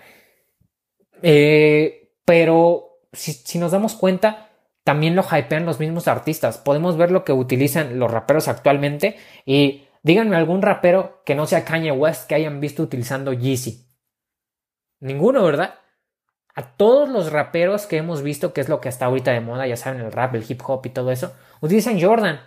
Eh, 1.22 2.12
pero 2.26 3.00
si, 3.14 3.58
nos 3.60 3.72
damos 3.72 3.96
cuenta, 3.96 4.50
también 4.84 5.16
lo 5.16 5.24
hypean 5.24 5.66
los 5.66 5.80
mismos 5.80 6.08
artistas. 6.08 6.58
Podemos 6.58 6.98
ver 6.98 7.12
lo 7.12 7.24
que 7.24 7.34
utilizan 7.34 8.00
los 8.00 8.12
raperos 8.12 8.48
actualmente 8.48 9.18
y 9.46 9.88
díganme 10.04 10.36
algún 10.36 10.62
rapero 10.62 11.24
que 11.26 11.36
no 11.36 11.46
sea 11.48 11.66
Kanye 11.66 11.92
West 11.92 12.28
que 12.28 12.36
hayan 12.36 12.60
visto 12.60 12.84
utilizando 12.84 13.34
Yeezy. 13.34 13.88
Ninguno, 15.00 15.44
¿verdad? 15.44 15.76
A 16.56 16.64
todos 16.64 17.10
los 17.10 17.32
raperos 17.32 17.86
que 17.86 17.98
hemos 17.98 18.22
visto, 18.22 18.54
que 18.54 18.62
es 18.62 18.70
lo 18.70 18.80
que 18.80 18.90
está 18.90 19.06
ahorita 19.06 19.32
de 19.32 19.42
moda, 19.42 19.68
ya 19.68 19.76
saben, 19.76 20.02
el 20.02 20.12
rap, 20.12 20.36
el 20.36 20.46
hip 20.48 20.62
hop 20.66 20.86
y 20.86 20.90
todo 20.90 21.12
eso, 21.12 21.34
utilizan 21.60 22.02
Jordan. 22.02 22.40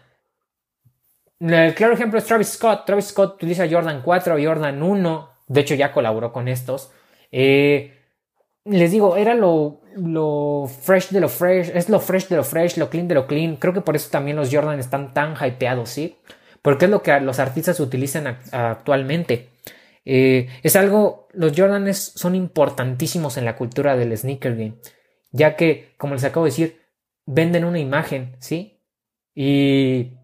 El 1.41 1.75
claro 1.75 1.93
ejemplo 1.93 2.19
es 2.19 2.25
Travis 2.25 2.49
Scott. 2.49 2.87
Travis 2.87 3.07
Scott 3.07 3.35
utiliza 3.35 3.69
Jordan 3.71 4.03
4, 4.03 4.37
Jordan 4.43 4.83
1. 4.83 5.31
De 5.49 5.61
hecho, 5.61 5.75
ya 5.75 5.93
colaboró 5.93 6.33
con 6.33 6.49
estos. 6.49 6.91
Eh, 7.31 7.95
les 8.65 8.91
digo, 8.91 9.17
era 9.17 9.35
lo, 9.35 9.81
lo 9.97 10.69
fresh 10.83 11.11
de 11.11 11.21
lo 11.21 11.29
fresh, 11.29 11.71
es 11.75 11.89
lo 11.89 12.01
fresh 12.01 12.29
de 12.29 12.37
lo 12.37 12.45
fresh, 12.45 12.77
lo 12.77 12.91
clean 12.91 13.09
de 13.09 13.15
lo 13.15 13.27
clean. 13.27 13.57
Creo 13.57 13.73
que 13.73 13.81
por 13.81 13.95
eso 13.95 14.11
también 14.11 14.37
los 14.37 14.53
Jordan 14.53 14.79
están 14.79 15.15
tan 15.15 15.35
hypeados, 15.35 15.91
¿sí? 15.91 16.17
Porque 16.63 16.87
es 16.87 16.91
lo 16.91 17.03
que 17.03 17.19
los 17.21 17.39
artistas 17.39 17.79
utilizan 17.81 18.39
actualmente. 18.53 19.49
Eh, 20.11 20.49
es 20.63 20.75
algo, 20.75 21.29
los 21.35 21.53
Jordanes 21.55 21.99
son 22.17 22.35
importantísimos 22.35 23.37
en 23.37 23.45
la 23.45 23.57
cultura 23.57 23.95
del 23.95 24.17
sneaker 24.17 24.57
game, 24.57 24.79
ya 25.33 25.55
que, 25.55 25.93
como 25.99 26.15
les 26.15 26.25
acabo 26.25 26.47
de 26.47 26.51
decir, 26.51 26.81
venden 27.27 27.67
una 27.67 27.79
imagen, 27.79 28.35
¿sí? 28.39 28.81
Y 29.35 30.15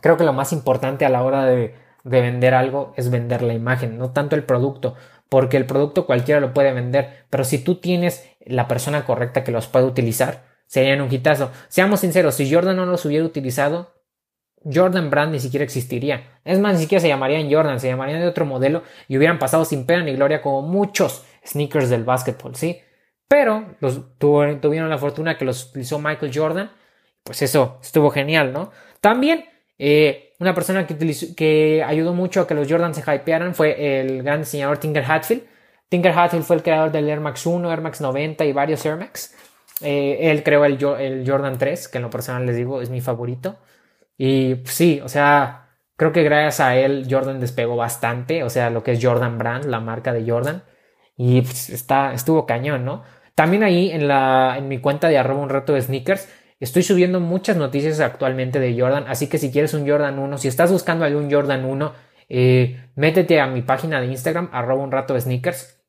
creo 0.00 0.16
que 0.16 0.24
lo 0.24 0.32
más 0.32 0.54
importante 0.54 1.04
a 1.04 1.10
la 1.10 1.22
hora 1.24 1.44
de, 1.44 1.74
de 2.04 2.20
vender 2.22 2.54
algo 2.54 2.94
es 2.96 3.10
vender 3.10 3.42
la 3.42 3.52
imagen, 3.52 3.98
no 3.98 4.12
tanto 4.12 4.34
el 4.34 4.44
producto, 4.44 4.94
porque 5.28 5.58
el 5.58 5.66
producto 5.66 6.06
cualquiera 6.06 6.40
lo 6.40 6.54
puede 6.54 6.72
vender, 6.72 7.26
pero 7.28 7.44
si 7.44 7.58
tú 7.58 7.74
tienes 7.74 8.26
la 8.46 8.66
persona 8.66 9.04
correcta 9.04 9.44
que 9.44 9.52
los 9.52 9.66
puede 9.66 9.84
utilizar, 9.84 10.46
serían 10.66 11.02
un 11.02 11.12
hitazo. 11.12 11.50
Seamos 11.68 12.00
sinceros, 12.00 12.36
si 12.36 12.50
Jordan 12.50 12.76
no 12.76 12.86
los 12.86 13.04
hubiera 13.04 13.26
utilizado, 13.26 13.92
Jordan 14.72 15.10
Brand 15.10 15.32
ni 15.32 15.40
siquiera 15.40 15.64
existiría. 15.64 16.38
Es 16.44 16.58
más, 16.58 16.74
ni 16.74 16.80
siquiera 16.80 17.00
se 17.00 17.08
llamarían 17.08 17.50
Jordan, 17.50 17.80
se 17.80 17.88
llamarían 17.88 18.20
de 18.20 18.26
otro 18.26 18.44
modelo 18.44 18.82
y 19.08 19.16
hubieran 19.16 19.38
pasado 19.38 19.64
sin 19.64 19.86
pena 19.86 20.02
ni 20.02 20.14
gloria 20.14 20.42
como 20.42 20.62
muchos 20.62 21.24
sneakers 21.46 21.88
del 21.88 22.04
básquetbol, 22.04 22.56
¿sí? 22.56 22.80
Pero 23.28 23.76
tuvieron 24.18 24.88
la 24.88 24.98
fortuna 24.98 25.36
que 25.36 25.44
los 25.44 25.66
utilizó 25.66 25.98
Michael 25.98 26.32
Jordan. 26.34 26.70
Pues 27.22 27.42
eso 27.42 27.78
estuvo 27.82 28.10
genial, 28.10 28.52
¿no? 28.52 28.70
También 29.00 29.44
eh, 29.78 30.34
una 30.38 30.54
persona 30.54 30.86
que, 30.86 30.96
que 31.36 31.82
ayudó 31.84 32.14
mucho 32.14 32.42
a 32.42 32.46
que 32.46 32.54
los 32.54 32.70
Jordan 32.70 32.94
se 32.94 33.00
hypearan 33.00 33.54
fue 33.54 34.00
el 34.00 34.22
gran 34.22 34.40
diseñador 34.40 34.78
Tinker 34.78 35.04
Hatfield. 35.04 35.42
Tinker 35.88 36.12
Hatfield 36.12 36.44
fue 36.44 36.56
el 36.56 36.62
creador 36.62 36.92
del 36.92 37.08
Air 37.08 37.20
Max 37.20 37.46
1, 37.46 37.70
Air 37.70 37.80
Max 37.80 38.00
90 38.00 38.44
y 38.44 38.52
varios 38.52 38.84
Air 38.84 38.96
Max. 38.96 39.34
Eh, 39.80 40.30
él 40.30 40.42
creó 40.42 40.64
el, 40.64 40.78
el, 41.00 41.28
Jordan 41.28 41.58
3, 41.58 41.88
que 41.88 41.98
en 41.98 42.02
lo 42.02 42.10
personal 42.10 42.46
les 42.46 42.56
digo 42.56 42.80
es 42.80 42.90
mi 42.90 43.00
favorito. 43.00 43.56
Y 44.16 44.56
pues, 44.56 44.74
sí, 44.74 45.00
o 45.02 45.08
sea, 45.08 45.70
creo 45.96 46.12
que 46.12 46.22
gracias 46.22 46.60
a 46.60 46.76
él 46.76 47.06
Jordan 47.10 47.40
despegó 47.40 47.76
bastante, 47.76 48.42
o 48.44 48.50
sea, 48.50 48.70
lo 48.70 48.82
que 48.82 48.92
es 48.92 49.04
Jordan 49.04 49.38
Brand, 49.38 49.66
la 49.66 49.80
marca 49.80 50.12
de 50.12 50.28
Jordan. 50.30 50.64
Y 51.16 51.42
pues, 51.42 51.70
está, 51.70 52.12
estuvo 52.12 52.46
cañón, 52.46 52.84
¿no? 52.84 53.04
También 53.34 53.62
ahí 53.62 53.90
en, 53.90 54.08
la, 54.08 54.56
en 54.58 54.68
mi 54.68 54.78
cuenta 54.78 55.08
de 55.08 55.18
arroba 55.18 55.42
un 55.42 55.50
rato 55.50 55.74
de 55.74 55.82
sneakers 55.82 56.28
estoy 56.60 56.82
subiendo 56.82 57.20
muchas 57.20 57.56
noticias 57.56 58.00
actualmente 58.00 58.60
de 58.60 58.78
Jordan, 58.78 59.04
así 59.08 59.28
que 59.28 59.38
si 59.38 59.50
quieres 59.50 59.74
un 59.74 59.88
Jordan 59.88 60.18
1, 60.18 60.38
si 60.38 60.48
estás 60.48 60.72
buscando 60.72 61.04
algún 61.04 61.30
Jordan 61.30 61.64
1, 61.64 61.92
eh, 62.28 62.90
métete 62.94 63.40
a 63.40 63.46
mi 63.46 63.62
página 63.62 64.00
de 64.00 64.06
Instagram, 64.06 64.48
arroba 64.52 64.82
un 64.82 64.92
rato 64.92 65.14
de 65.14 65.20
sneakers. 65.20 65.80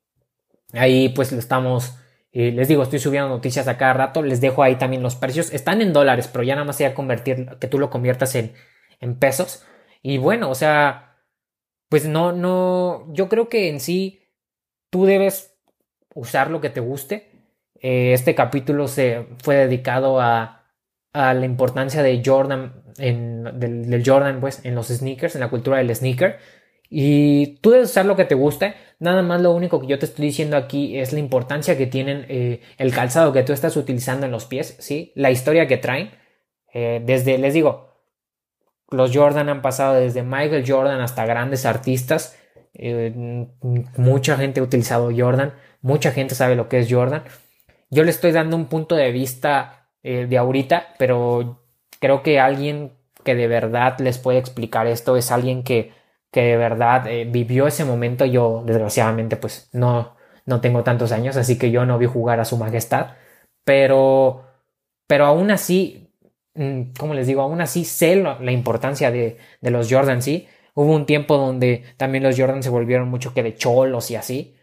Ahí 0.72 1.08
pues 1.10 1.32
lo 1.32 1.38
estamos 1.38 1.98
eh, 2.32 2.52
les 2.52 2.68
digo, 2.68 2.82
estoy 2.82 2.98
subiendo 2.98 3.28
noticias 3.28 3.68
a 3.68 3.78
cada 3.78 3.94
rato. 3.94 4.22
Les 4.22 4.40
dejo 4.40 4.62
ahí 4.62 4.76
también 4.76 5.02
los 5.02 5.16
precios. 5.16 5.52
Están 5.52 5.80
en 5.82 5.92
dólares, 5.92 6.28
pero 6.30 6.44
ya 6.44 6.54
nada 6.54 6.66
más 6.66 6.76
sería 6.76 6.94
convertir, 6.94 7.56
que 7.60 7.68
tú 7.68 7.78
lo 7.78 7.90
conviertas 7.90 8.34
en, 8.34 8.52
en 9.00 9.18
pesos. 9.18 9.64
Y 10.02 10.18
bueno, 10.18 10.50
o 10.50 10.54
sea, 10.54 11.16
pues 11.88 12.06
no, 12.06 12.32
no, 12.32 13.06
yo 13.12 13.28
creo 13.28 13.48
que 13.48 13.68
en 13.68 13.80
sí 13.80 14.20
tú 14.90 15.06
debes 15.06 15.56
usar 16.14 16.50
lo 16.50 16.60
que 16.60 16.70
te 16.70 16.80
guste. 16.80 17.30
Eh, 17.80 18.12
este 18.12 18.34
capítulo 18.34 18.88
se 18.88 19.26
fue 19.42 19.56
dedicado 19.56 20.20
a, 20.20 20.66
a 21.12 21.34
la 21.34 21.46
importancia 21.46 22.02
de 22.02 22.22
Jordan, 22.24 22.82
en, 22.98 23.44
del, 23.58 24.02
Jordan, 24.04 24.40
pues, 24.40 24.64
en 24.64 24.74
los 24.74 24.88
sneakers, 24.88 25.34
en 25.34 25.40
la 25.40 25.50
cultura 25.50 25.78
del 25.78 25.94
sneaker. 25.94 26.38
Y 26.90 27.58
tú 27.60 27.70
debes 27.70 27.90
usar 27.90 28.06
lo 28.06 28.16
que 28.16 28.24
te 28.24 28.34
guste. 28.34 28.74
Nada 28.98 29.22
más 29.22 29.40
lo 29.40 29.52
único 29.52 29.80
que 29.80 29.86
yo 29.86 29.98
te 29.98 30.06
estoy 30.06 30.26
diciendo 30.26 30.56
aquí 30.56 30.98
es 30.98 31.12
la 31.12 31.18
importancia 31.18 31.76
que 31.76 31.86
tienen 31.86 32.24
eh, 32.28 32.60
el 32.78 32.92
calzado 32.92 33.32
que 33.32 33.42
tú 33.42 33.52
estás 33.52 33.76
utilizando 33.76 34.26
en 34.26 34.32
los 34.32 34.46
pies, 34.46 34.76
¿sí? 34.78 35.12
La 35.14 35.30
historia 35.30 35.66
que 35.66 35.76
traen. 35.76 36.10
Eh, 36.72 37.02
desde, 37.04 37.38
les 37.38 37.54
digo, 37.54 37.94
los 38.90 39.14
Jordan 39.14 39.48
han 39.48 39.62
pasado 39.62 39.94
desde 39.94 40.22
Michael 40.22 40.64
Jordan 40.66 41.00
hasta 41.00 41.26
grandes 41.26 41.66
artistas. 41.66 42.38
Eh, 42.74 43.12
mucha 43.96 44.36
gente 44.36 44.60
ha 44.60 44.62
utilizado 44.62 45.10
Jordan. 45.16 45.54
Mucha 45.82 46.10
gente 46.12 46.34
sabe 46.34 46.56
lo 46.56 46.68
que 46.68 46.80
es 46.80 46.88
Jordan. 46.90 47.22
Yo 47.90 48.02
le 48.04 48.10
estoy 48.10 48.32
dando 48.32 48.56
un 48.56 48.66
punto 48.66 48.94
de 48.96 49.12
vista 49.12 49.74
de 50.02 50.38
ahorita, 50.38 50.94
pero 50.98 51.62
creo 52.00 52.22
que 52.22 52.40
alguien 52.40 52.92
que 53.24 53.34
de 53.34 53.46
verdad 53.46 53.98
les 53.98 54.18
puede 54.18 54.38
explicar 54.38 54.86
esto 54.86 55.16
es 55.16 55.30
alguien 55.30 55.62
que 55.62 55.92
que 56.30 56.42
de 56.42 56.56
verdad 56.56 57.06
eh, 57.06 57.24
vivió 57.24 57.66
ese 57.66 57.84
momento. 57.84 58.24
Yo, 58.24 58.62
desgraciadamente, 58.66 59.36
pues 59.36 59.68
no, 59.72 60.16
no 60.46 60.60
tengo 60.60 60.82
tantos 60.84 61.12
años, 61.12 61.36
así 61.36 61.58
que 61.58 61.70
yo 61.70 61.86
no 61.86 61.98
vi 61.98 62.06
jugar 62.06 62.40
a 62.40 62.44
su 62.44 62.56
majestad. 62.56 63.12
Pero, 63.64 64.44
pero 65.06 65.26
aún 65.26 65.50
así, 65.50 66.12
mm, 66.54 66.92
como 66.98 67.14
les 67.14 67.26
digo, 67.26 67.42
aún 67.42 67.60
así 67.60 67.84
sé 67.84 68.16
la 68.16 68.52
importancia 68.52 69.10
de, 69.10 69.38
de 69.60 69.70
los 69.70 69.90
Jordan, 69.92 70.22
sí. 70.22 70.48
Hubo 70.74 70.94
un 70.94 71.06
tiempo 71.06 71.36
donde 71.36 71.84
también 71.96 72.24
los 72.24 72.38
Jordan 72.38 72.62
se 72.62 72.70
volvieron 72.70 73.08
mucho 73.08 73.34
que 73.34 73.42
de 73.42 73.56
cholos 73.56 74.10
y 74.10 74.16
así. 74.16 74.56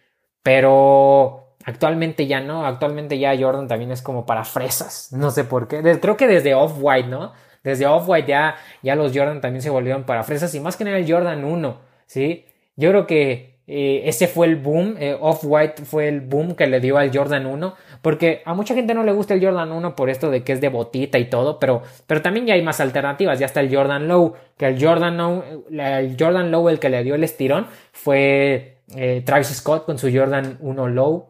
Pero 0.44 1.58
actualmente 1.66 2.28
ya 2.28 2.40
no. 2.40 2.66
Actualmente 2.66 3.20
ya 3.20 3.38
Jordan 3.38 3.68
también 3.68 3.92
es 3.92 4.02
como 4.02 4.26
para 4.26 4.46
fresas. 4.46 5.12
No 5.12 5.32
sé 5.32 5.44
por 5.44 5.68
qué. 5.68 5.82
Creo 6.00 6.18
que 6.18 6.28
desde 6.28 6.54
Off-White, 6.56 7.10
¿no? 7.10 7.34
Desde 7.66 7.86
Off-White 7.86 8.30
ya, 8.30 8.56
ya 8.82 8.96
los 8.96 9.12
Jordan 9.14 9.42
también 9.42 9.62
se 9.62 9.70
volvieron 9.70 10.06
para 10.06 10.24
fresas 10.24 10.56
y 10.56 10.62
más 10.62 10.78
que 10.78 10.86
nada 10.86 10.98
el 10.98 11.12
Jordan 11.12 11.44
1, 11.44 11.78
¿sí? 12.06 12.46
Yo 12.78 12.92
creo 12.92 13.08
que 13.08 13.56
eh, 13.68 14.04
ese 14.06 14.28
fue 14.28 14.46
el 14.46 14.58
boom, 14.58 14.96
eh, 15.00 15.18
Off-White 15.20 15.86
fue 15.86 16.08
el 16.08 16.22
boom 16.22 16.54
que 16.54 16.68
le 16.68 16.80
dio 16.80 17.00
al 17.00 17.12
Jordan 17.12 17.48
1, 17.48 17.74
porque 18.04 18.44
a 18.46 18.54
mucha 18.54 18.76
gente 18.76 18.94
no 18.94 19.04
le 19.04 19.12
gusta 19.12 19.34
el 19.34 19.44
Jordan 19.44 19.72
1 19.72 19.96
por 19.96 20.12
esto 20.12 20.30
de 20.30 20.44
que 20.44 20.54
es 20.54 20.62
de 20.62 20.70
botita 20.70 21.18
y 21.18 21.26
todo, 21.26 21.58
pero, 21.58 21.82
pero 22.06 22.22
también 22.22 22.46
ya 22.46 22.54
hay 22.54 22.62
más 22.62 22.80
alternativas, 22.80 23.40
ya 23.40 23.48
está 23.48 23.62
el 23.62 23.76
Jordan 23.76 24.08
Low, 24.08 24.36
que 24.56 24.68
el 24.68 24.80
Jordan 24.80 25.18
Low, 25.18 25.44
el 25.72 26.16
Jordan 26.20 26.54
el 26.54 26.80
que 26.80 26.90
le 26.90 27.04
dio 27.04 27.16
el 27.16 27.24
estirón 27.24 27.66
fue 27.92 28.78
eh, 28.96 29.24
Travis 29.26 29.48
Scott 29.48 29.86
con 29.86 29.98
su 29.98 30.16
Jordan 30.16 30.58
1 30.60 30.88
Low, 30.90 31.26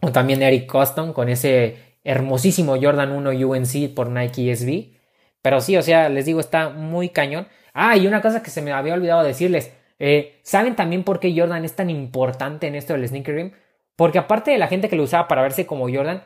o 0.00 0.10
también 0.10 0.42
Eric 0.42 0.66
Coston 0.66 1.12
con 1.12 1.28
ese 1.28 1.76
hermosísimo 2.02 2.76
Jordan 2.80 3.12
1 3.12 3.30
UNC 3.30 3.94
por 3.94 4.08
Nike 4.08 4.56
SB. 4.56 5.01
Pero 5.42 5.60
sí, 5.60 5.76
o 5.76 5.82
sea, 5.82 6.08
les 6.08 6.24
digo, 6.24 6.40
está 6.40 6.70
muy 6.70 7.08
cañón. 7.10 7.48
Ah, 7.74 7.96
y 7.96 8.06
una 8.06 8.22
cosa 8.22 8.42
que 8.42 8.50
se 8.50 8.62
me 8.62 8.72
había 8.72 8.94
olvidado 8.94 9.22
decirles. 9.22 9.72
Eh, 9.98 10.40
¿Saben 10.42 10.76
también 10.76 11.04
por 11.04 11.20
qué 11.20 11.34
Jordan 11.36 11.64
es 11.64 11.76
tan 11.76 11.90
importante 11.90 12.66
en 12.66 12.74
esto 12.74 12.94
del 12.94 13.06
sneaker 13.06 13.34
rim? 13.34 13.52
Porque 13.96 14.18
aparte 14.18 14.50
de 14.50 14.58
la 14.58 14.68
gente 14.68 14.88
que 14.88 14.96
lo 14.96 15.04
usaba 15.04 15.28
para 15.28 15.42
verse 15.42 15.66
como 15.66 15.88
Jordan, 15.92 16.22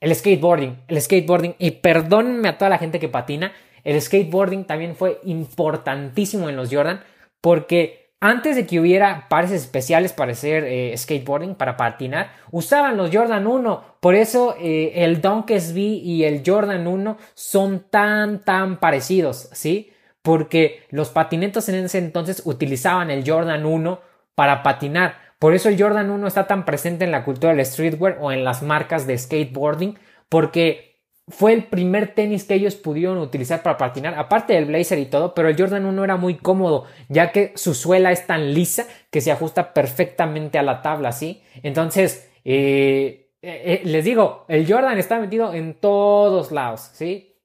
el 0.00 0.14
skateboarding, 0.14 0.84
el 0.88 1.00
skateboarding, 1.00 1.54
y 1.58 1.72
perdónenme 1.72 2.48
a 2.48 2.58
toda 2.58 2.70
la 2.70 2.78
gente 2.78 2.98
que 3.00 3.08
patina, 3.08 3.52
el 3.84 4.00
skateboarding 4.00 4.64
también 4.64 4.96
fue 4.96 5.18
importantísimo 5.24 6.48
en 6.48 6.56
los 6.56 6.72
Jordan 6.72 7.02
porque 7.40 7.99
antes 8.20 8.54
de 8.54 8.66
que 8.66 8.78
hubiera 8.78 9.28
pares 9.28 9.50
especiales 9.50 10.12
para 10.12 10.32
hacer 10.32 10.64
eh, 10.64 10.94
skateboarding, 10.96 11.54
para 11.54 11.78
patinar, 11.78 12.32
usaban 12.50 12.98
los 12.98 13.10
Jordan 13.12 13.46
1. 13.46 13.84
Por 14.00 14.14
eso 14.14 14.54
eh, 14.60 14.92
el 14.96 15.22
Dunk 15.22 15.50
SB 15.50 15.78
y 15.78 16.24
el 16.24 16.42
Jordan 16.44 16.86
1 16.86 17.16
son 17.34 17.86
tan, 17.90 18.44
tan 18.44 18.78
parecidos, 18.78 19.48
¿sí? 19.52 19.92
Porque 20.22 20.82
los 20.90 21.08
patinetos 21.08 21.68
en 21.70 21.76
ese 21.76 21.98
entonces 21.98 22.42
utilizaban 22.44 23.10
el 23.10 23.28
Jordan 23.28 23.64
1 23.64 24.00
para 24.34 24.62
patinar. 24.62 25.14
Por 25.38 25.54
eso 25.54 25.70
el 25.70 25.80
Jordan 25.80 26.10
1 26.10 26.26
está 26.26 26.46
tan 26.46 26.66
presente 26.66 27.06
en 27.06 27.12
la 27.12 27.24
cultura 27.24 27.54
del 27.54 27.64
streetwear 27.64 28.18
o 28.20 28.30
en 28.30 28.44
las 28.44 28.62
marcas 28.62 29.06
de 29.06 29.16
skateboarding, 29.16 29.98
porque 30.28 30.89
fue 31.30 31.52
el 31.52 31.64
primer 31.64 32.14
tenis 32.14 32.44
que 32.44 32.54
ellos 32.54 32.74
pudieron 32.74 33.18
utilizar 33.18 33.62
para 33.62 33.76
patinar, 33.76 34.14
aparte 34.14 34.52
del 34.54 34.66
blazer 34.66 34.98
y 34.98 35.06
todo, 35.06 35.34
pero 35.34 35.48
el 35.48 35.56
Jordan 35.56 35.84
1 35.86 36.04
era 36.04 36.16
muy 36.16 36.36
cómodo, 36.36 36.84
ya 37.08 37.32
que 37.32 37.52
su 37.56 37.74
suela 37.74 38.12
es 38.12 38.26
tan 38.26 38.52
lisa 38.52 38.86
que 39.10 39.20
se 39.20 39.30
ajusta 39.30 39.72
perfectamente 39.72 40.58
a 40.58 40.62
la 40.62 40.82
tabla, 40.82 41.12
¿sí? 41.12 41.42
Entonces, 41.62 42.30
eh, 42.44 43.30
eh, 43.42 43.62
eh, 43.64 43.82
les 43.84 44.04
digo, 44.04 44.44
el 44.48 44.70
Jordan 44.70 44.98
está 44.98 45.18
metido 45.18 45.54
en 45.54 45.74
todos 45.74 46.52
lados, 46.52 46.90
¿sí? 46.92 47.36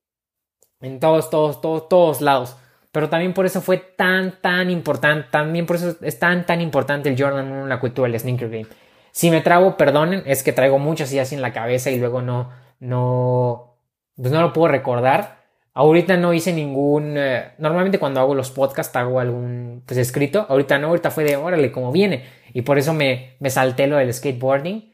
En 0.81 0.99
todos, 0.99 1.29
todos, 1.29 1.61
todos, 1.61 1.87
todos 1.87 2.21
lados. 2.21 2.57
Pero 2.91 3.09
también 3.09 3.33
por 3.33 3.45
eso 3.45 3.61
fue 3.61 3.77
tan, 3.77 4.39
tan 4.41 4.69
importante, 4.69 5.27
también 5.29 5.65
por 5.65 5.75
eso 5.75 5.95
es 6.01 6.17
tan, 6.17 6.45
tan 6.45 6.61
importante 6.61 7.09
el 7.09 7.21
Jordan 7.21 7.51
1 7.51 7.63
en 7.63 7.69
la 7.69 7.79
cultura 7.79 8.07
del 8.07 8.19
sneaker 8.19 8.49
game. 8.49 8.67
Si 9.11 9.29
me 9.29 9.41
trago, 9.41 9.77
perdonen, 9.77 10.23
es 10.25 10.43
que 10.43 10.53
traigo 10.53 10.79
muchas 10.79 11.11
ideas 11.11 11.31
en 11.33 11.41
la 11.41 11.53
cabeza 11.53 11.91
y 11.91 11.99
luego 11.99 12.21
no, 12.21 12.51
no, 12.79 13.74
pues 14.15 14.31
no 14.31 14.41
lo 14.41 14.53
puedo 14.53 14.69
recordar. 14.69 15.45
Ahorita 15.73 16.17
no 16.17 16.33
hice 16.33 16.53
ningún. 16.53 17.15
Eh, 17.17 17.51
normalmente 17.57 17.99
cuando 17.99 18.21
hago 18.21 18.33
los 18.33 18.51
podcasts 18.51 18.95
hago 18.95 19.19
algún 19.19 19.83
pues, 19.85 19.97
escrito. 19.97 20.45
Ahorita 20.47 20.77
no, 20.79 20.87
ahorita 20.87 21.11
fue 21.11 21.25
de 21.25 21.35
órale, 21.35 21.71
como 21.71 21.91
viene. 21.91 22.23
Y 22.53 22.61
por 22.61 22.77
eso 22.77 22.93
me, 22.93 23.35
me 23.39 23.49
salté 23.49 23.87
lo 23.87 23.97
del 23.97 24.13
skateboarding. 24.13 24.93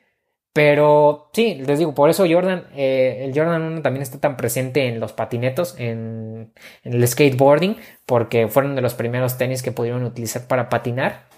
Pero 0.54 1.30
sí, 1.34 1.56
les 1.66 1.80
digo, 1.80 1.96
por 1.96 2.10
eso 2.10 2.26
Jordan, 2.30 2.68
eh, 2.76 3.24
el 3.24 3.34
Jordan 3.34 3.62
1 3.62 3.82
también 3.84 4.02
está 4.02 4.20
tan 4.20 4.36
presente 4.36 4.88
en 4.88 5.00
los 5.00 5.14
patinetos, 5.14 5.76
en, 5.78 6.52
en, 6.84 6.94
el 6.94 7.08
skateboarding, 7.08 7.78
porque 8.06 8.50
fueron 8.50 8.76
de 8.76 8.82
los 8.82 8.94
primeros 8.94 9.38
tenis 9.38 9.64
que 9.64 9.72
pudieron 9.72 10.04
utilizar 10.04 10.48
para 10.48 10.68
patinar. 10.68 11.30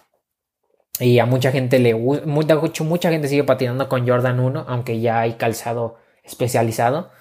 Y 1.00 1.20
a 1.20 1.26
mucha 1.26 1.52
gente 1.52 1.80
le 1.80 1.94
gusta, 1.94 2.26
mucha 2.84 3.10
gente 3.12 3.28
sigue 3.28 3.44
patinando 3.44 3.90
con 3.90 4.08
Jordan 4.08 4.40
1, 4.40 4.66
aunque 4.68 5.00
ya 5.00 5.20
hay 5.20 5.34
calzado 5.34 5.98
especializado. 6.24 7.12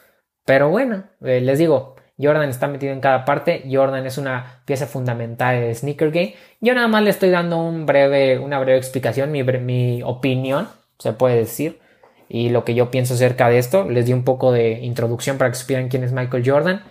Pero 0.44 0.70
bueno, 0.70 1.04
eh, 1.22 1.40
les 1.40 1.58
digo, 1.58 1.96
Jordan 2.18 2.48
está 2.48 2.68
metido 2.68 2.92
en 2.92 3.00
cada 3.00 3.24
parte. 3.24 3.64
Jordan 3.70 4.06
es 4.06 4.18
una 4.18 4.62
pieza 4.64 4.86
fundamental 4.86 5.60
del 5.60 5.74
sneaker 5.74 6.10
game. 6.10 6.34
Yo 6.60 6.74
nada 6.74 6.88
más 6.88 7.02
le 7.02 7.10
estoy 7.10 7.30
dando 7.30 7.58
un 7.58 7.86
breve, 7.86 8.38
una 8.38 8.58
breve 8.58 8.78
explicación, 8.78 9.32
mi, 9.32 9.42
mi 9.42 10.02
opinión, 10.02 10.68
se 10.98 11.12
puede 11.12 11.36
decir, 11.36 11.80
y 12.28 12.48
lo 12.50 12.64
que 12.64 12.74
yo 12.74 12.90
pienso 12.90 13.14
acerca 13.14 13.48
de 13.48 13.58
esto. 13.58 13.88
Les 13.88 14.06
di 14.06 14.12
un 14.12 14.24
poco 14.24 14.52
de 14.52 14.80
introducción 14.80 15.38
para 15.38 15.50
que 15.50 15.56
supieran 15.56 15.88
quién 15.88 16.04
es 16.04 16.12
Michael 16.12 16.42
Jordan. 16.48 16.82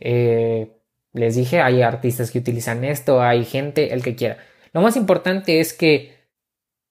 Eh, 0.00 0.76
les 1.12 1.34
dije, 1.34 1.60
hay 1.60 1.82
artistas 1.82 2.30
que 2.30 2.38
utilizan 2.38 2.84
esto, 2.84 3.22
hay 3.22 3.44
gente, 3.44 3.92
el 3.92 4.02
que 4.02 4.14
quiera. 4.14 4.38
Lo 4.72 4.80
más 4.80 4.96
importante 4.96 5.60
es 5.60 5.72
que 5.72 6.19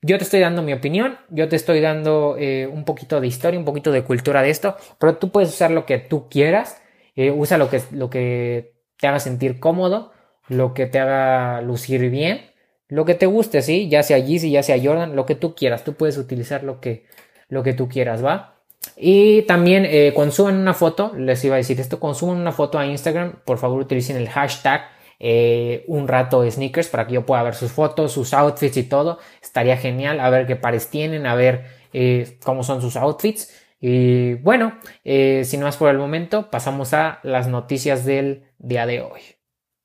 yo 0.01 0.17
te 0.17 0.23
estoy 0.23 0.39
dando 0.39 0.61
mi 0.61 0.73
opinión, 0.73 1.17
yo 1.29 1.49
te 1.49 1.55
estoy 1.55 1.81
dando 1.81 2.35
eh, 2.39 2.67
un 2.67 2.85
poquito 2.85 3.19
de 3.19 3.27
historia, 3.27 3.59
un 3.59 3.65
poquito 3.65 3.91
de 3.91 4.03
cultura 4.03 4.41
de 4.41 4.49
esto, 4.49 4.77
pero 4.97 5.17
tú 5.17 5.31
puedes 5.31 5.49
usar 5.49 5.71
lo 5.71 5.85
que 5.85 5.97
tú 5.97 6.29
quieras, 6.29 6.81
eh, 7.15 7.31
usa 7.31 7.57
lo 7.57 7.69
que, 7.69 7.81
lo 7.91 8.09
que 8.09 8.75
te 8.97 9.07
haga 9.07 9.19
sentir 9.19 9.59
cómodo, 9.59 10.11
lo 10.47 10.73
que 10.73 10.85
te 10.85 10.99
haga 10.99 11.61
lucir 11.61 12.09
bien, 12.09 12.51
lo 12.87 13.05
que 13.05 13.13
te 13.13 13.25
guste, 13.25 13.61
¿sí? 13.61 13.89
Ya 13.89 14.01
sea 14.03 14.17
Yeezy, 14.17 14.51
ya 14.51 14.63
sea 14.63 14.81
Jordan, 14.81 15.15
lo 15.15 15.25
que 15.25 15.35
tú 15.35 15.53
quieras, 15.53 15.83
tú 15.83 15.93
puedes 15.93 16.17
utilizar 16.17 16.63
lo 16.63 16.79
que, 16.79 17.05
lo 17.49 17.61
que 17.61 17.73
tú 17.73 17.89
quieras, 17.89 18.23
¿va? 18.23 18.55
Y 18.95 19.43
también 19.43 19.85
eh, 19.85 20.13
consuman 20.15 20.55
una 20.55 20.73
foto, 20.73 21.11
les 21.15 21.43
iba 21.43 21.55
a 21.55 21.57
decir 21.57 21.79
esto, 21.79 21.99
consuman 21.99 22.37
una 22.37 22.53
foto 22.53 22.79
a 22.79 22.85
Instagram, 22.85 23.39
por 23.43 23.57
favor 23.57 23.81
utilicen 23.81 24.15
el 24.15 24.29
hashtag 24.29 24.81
eh, 25.21 25.83
un 25.87 26.07
rato 26.07 26.41
de 26.41 26.49
sneakers 26.49 26.87
para 26.87 27.05
que 27.05 27.15
yo 27.15 27.25
pueda 27.25 27.43
ver 27.43 27.53
sus 27.53 27.71
fotos, 27.71 28.13
sus 28.13 28.33
outfits 28.33 28.77
y 28.77 28.83
todo. 28.83 29.19
Estaría 29.41 29.77
genial 29.77 30.19
a 30.19 30.29
ver 30.29 30.47
qué 30.47 30.55
pares 30.55 30.89
tienen, 30.89 31.25
a 31.25 31.35
ver 31.35 31.65
eh, 31.93 32.37
cómo 32.43 32.63
son 32.63 32.81
sus 32.81 32.95
outfits. 32.95 33.53
Y 33.81 34.35
bueno, 34.35 34.77
eh, 35.03 35.43
sin 35.45 35.61
más 35.61 35.77
por 35.77 35.89
el 35.89 35.97
momento, 35.97 36.49
pasamos 36.49 36.93
a 36.93 37.19
las 37.23 37.47
noticias 37.47 38.05
del 38.05 38.45
día 38.57 38.85
de 38.85 39.01
hoy. 39.01 39.21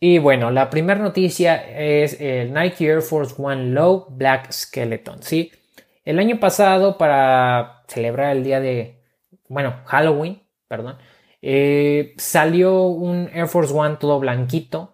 Y 0.01 0.19
bueno, 0.19 0.51
la 0.51 0.71
primera 0.71 1.01
noticia 1.01 1.57
es 1.57 2.21
el 2.21 2.53
Nike 2.53 2.87
Air 2.87 3.03
Force 3.03 3.35
One 3.39 3.71
Low 3.71 4.07
Black 4.11 4.53
Skeleton. 4.53 5.23
Sí, 5.23 5.51
el 6.05 6.19
año 6.19 6.39
pasado, 6.39 6.99
para 6.99 7.85
celebrar 7.89 8.37
el 8.37 8.45
día 8.45 8.61
de, 8.61 9.01
bueno, 9.49 9.81
Halloween, 9.87 10.43
perdón, 10.69 10.99
salió 12.19 12.83
un 12.83 13.31
Air 13.33 13.49
Force 13.49 13.73
One 13.73 13.97
todo 13.97 14.19
blanquito 14.21 14.94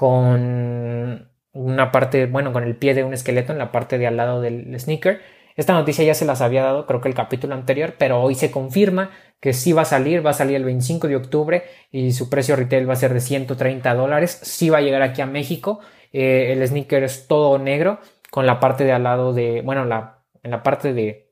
con 0.00 1.30
una 1.52 1.92
parte, 1.92 2.24
bueno, 2.24 2.54
con 2.54 2.64
el 2.64 2.74
pie 2.74 2.94
de 2.94 3.04
un 3.04 3.12
esqueleto 3.12 3.52
en 3.52 3.58
la 3.58 3.70
parte 3.70 3.98
de 3.98 4.06
al 4.06 4.16
lado 4.16 4.40
del 4.40 4.80
sneaker. 4.80 5.20
Esta 5.56 5.74
noticia 5.74 6.02
ya 6.02 6.14
se 6.14 6.24
las 6.24 6.40
había 6.40 6.62
dado, 6.62 6.86
creo 6.86 7.02
que 7.02 7.08
el 7.10 7.14
capítulo 7.14 7.54
anterior, 7.54 7.96
pero 7.98 8.22
hoy 8.22 8.34
se 8.34 8.50
confirma 8.50 9.10
que 9.40 9.52
sí 9.52 9.74
va 9.74 9.82
a 9.82 9.84
salir, 9.84 10.24
va 10.24 10.30
a 10.30 10.32
salir 10.32 10.56
el 10.56 10.64
25 10.64 11.06
de 11.06 11.16
octubre 11.16 11.64
y 11.92 12.12
su 12.12 12.30
precio 12.30 12.56
retail 12.56 12.88
va 12.88 12.94
a 12.94 12.96
ser 12.96 13.12
de 13.12 13.20
130 13.20 13.94
dólares. 13.94 14.40
Sí 14.42 14.70
va 14.70 14.78
a 14.78 14.80
llegar 14.80 15.02
aquí 15.02 15.20
a 15.20 15.26
México. 15.26 15.80
Eh, 16.14 16.54
el 16.54 16.66
sneaker 16.66 17.02
es 17.04 17.26
todo 17.26 17.58
negro 17.58 18.00
con 18.30 18.46
la 18.46 18.58
parte 18.58 18.84
de 18.84 18.92
al 18.92 19.02
lado 19.02 19.34
de, 19.34 19.60
bueno, 19.60 19.84
la, 19.84 20.24
en 20.42 20.50
la 20.50 20.62
parte 20.62 20.94
de, 20.94 21.30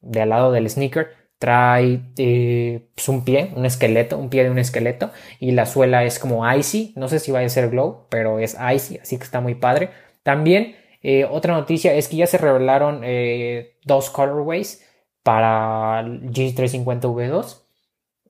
de 0.00 0.22
al 0.22 0.30
lado 0.30 0.52
del 0.52 0.70
sneaker 0.70 1.19
trae 1.40 2.02
eh, 2.18 2.86
pues, 2.94 3.08
un 3.08 3.24
pie, 3.24 3.50
un 3.56 3.64
esqueleto, 3.64 4.18
un 4.18 4.28
pie 4.28 4.44
de 4.44 4.50
un 4.50 4.58
esqueleto 4.58 5.10
y 5.40 5.52
la 5.52 5.64
suela 5.64 6.04
es 6.04 6.18
como 6.18 6.48
icy, 6.52 6.92
no 6.96 7.08
sé 7.08 7.18
si 7.18 7.32
va 7.32 7.40
a 7.40 7.48
ser 7.48 7.70
glow, 7.70 8.06
pero 8.10 8.38
es 8.38 8.58
icy, 8.74 8.98
así 8.98 9.16
que 9.16 9.24
está 9.24 9.40
muy 9.40 9.54
padre. 9.54 9.88
También 10.22 10.76
eh, 11.02 11.24
otra 11.24 11.54
noticia 11.54 11.94
es 11.94 12.08
que 12.08 12.16
ya 12.16 12.26
se 12.26 12.36
revelaron 12.36 13.00
eh, 13.04 13.78
dos 13.84 14.10
colorways 14.10 14.86
para 15.22 16.00
el 16.00 16.30
G350V2. 16.30 17.62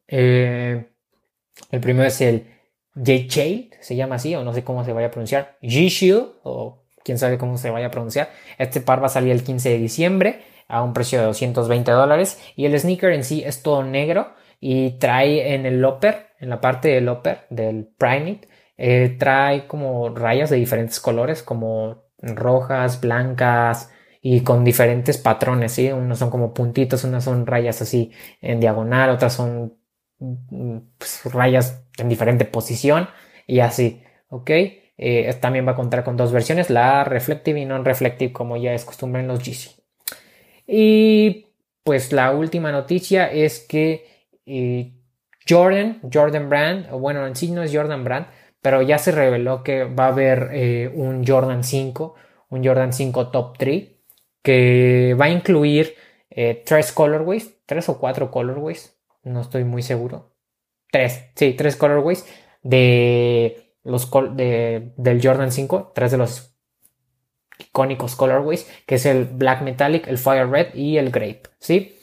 el 0.06 0.86
primero 1.80 2.06
es 2.06 2.20
el 2.20 2.46
J-Chail, 2.94 3.72
se 3.80 3.96
llama 3.96 4.14
así, 4.16 4.36
o 4.36 4.44
no 4.44 4.54
sé 4.54 4.62
cómo 4.62 4.84
se 4.84 4.92
vaya 4.92 5.08
a 5.08 5.10
pronunciar, 5.10 5.58
G-Shield, 5.62 6.34
o 6.44 6.84
quién 7.02 7.18
sabe 7.18 7.38
cómo 7.38 7.58
se 7.58 7.70
vaya 7.70 7.86
a 7.88 7.90
pronunciar. 7.90 8.30
Este 8.56 8.80
par 8.80 9.02
va 9.02 9.06
a 9.06 9.10
salir 9.10 9.32
el 9.32 9.42
15 9.42 9.68
de 9.68 9.78
diciembre 9.78 10.42
a 10.70 10.82
un 10.82 10.92
precio 10.92 11.18
de 11.18 11.26
220 11.26 11.90
dólares 11.90 12.40
y 12.56 12.66
el 12.66 12.78
sneaker 12.78 13.12
en 13.12 13.24
sí 13.24 13.42
es 13.44 13.62
todo 13.62 13.82
negro 13.82 14.34
y 14.60 14.92
trae 14.98 15.54
en 15.54 15.66
el 15.66 15.84
upper, 15.84 16.28
en 16.38 16.50
la 16.50 16.60
parte 16.60 16.88
del 16.88 17.08
upper 17.08 17.46
del 17.50 17.86
Primate, 17.98 18.48
eh, 18.76 19.16
trae 19.18 19.66
como 19.66 20.10
rayas 20.10 20.50
de 20.50 20.56
diferentes 20.56 21.00
colores 21.00 21.42
como 21.42 22.04
rojas, 22.22 23.00
blancas 23.00 23.90
y 24.22 24.42
con 24.42 24.64
diferentes 24.64 25.18
patrones, 25.18 25.72
¿sí? 25.72 25.90
Unos 25.92 26.18
son 26.18 26.30
como 26.30 26.52
puntitos, 26.54 27.04
unas 27.04 27.24
son 27.24 27.46
rayas 27.46 27.82
así 27.82 28.12
en 28.40 28.60
diagonal, 28.60 29.10
otras 29.10 29.34
son 29.34 29.78
mm, 30.18 30.78
pues, 30.98 31.22
rayas 31.32 31.84
en 31.98 32.08
diferente 32.08 32.44
posición 32.44 33.08
y 33.46 33.60
así, 33.60 34.02
¿ok? 34.28 34.50
Eh, 34.98 35.34
también 35.40 35.66
va 35.66 35.72
a 35.72 35.76
contar 35.76 36.04
con 36.04 36.16
dos 36.16 36.32
versiones, 36.32 36.68
la 36.70 37.04
reflective 37.04 37.58
y 37.60 37.64
non 37.64 37.84
reflective 37.84 38.32
como 38.32 38.56
ya 38.58 38.74
es 38.74 38.84
costumbre 38.84 39.22
en 39.22 39.28
los 39.28 39.40
GC. 39.40 39.79
Y 40.72 41.48
pues 41.82 42.12
la 42.12 42.30
última 42.30 42.70
noticia 42.70 43.26
es 43.26 43.58
que 43.58 44.06
eh, 44.46 44.92
Jordan, 45.48 46.00
Jordan 46.12 46.48
Brand, 46.48 46.92
o 46.92 47.00
bueno, 47.00 47.26
en 47.26 47.34
sí 47.34 47.50
no 47.50 47.64
es 47.64 47.74
Jordan 47.74 48.04
Brand, 48.04 48.26
pero 48.62 48.80
ya 48.80 48.98
se 48.98 49.10
reveló 49.10 49.64
que 49.64 49.82
va 49.82 50.04
a 50.04 50.08
haber 50.08 50.50
eh, 50.52 50.92
un 50.94 51.26
Jordan 51.26 51.64
5, 51.64 52.14
un 52.50 52.64
Jordan 52.64 52.92
5 52.92 53.30
Top 53.30 53.58
3, 53.58 53.88
que 54.42 55.16
va 55.20 55.24
a 55.24 55.30
incluir 55.30 55.96
eh, 56.30 56.62
tres 56.64 56.92
colorways, 56.92 57.56
tres 57.66 57.88
o 57.88 57.98
cuatro 57.98 58.30
colorways, 58.30 58.96
no 59.24 59.40
estoy 59.40 59.64
muy 59.64 59.82
seguro. 59.82 60.36
Tres, 60.92 61.30
sí, 61.34 61.54
tres 61.54 61.74
colorways 61.74 62.26
de 62.62 63.74
los 63.82 64.08
de, 64.36 64.92
del 64.96 65.20
Jordan 65.20 65.50
5, 65.50 65.90
tres 65.96 66.12
de 66.12 66.18
los 66.18 66.49
icónicos 67.68 68.16
colorways, 68.16 68.68
que 68.86 68.96
es 68.96 69.06
el 69.06 69.24
Black 69.24 69.62
Metallic, 69.62 70.06
el 70.08 70.18
Fire 70.18 70.48
Red 70.48 70.74
y 70.74 70.96
el 70.96 71.10
Grape, 71.10 71.42
¿sí? 71.58 71.96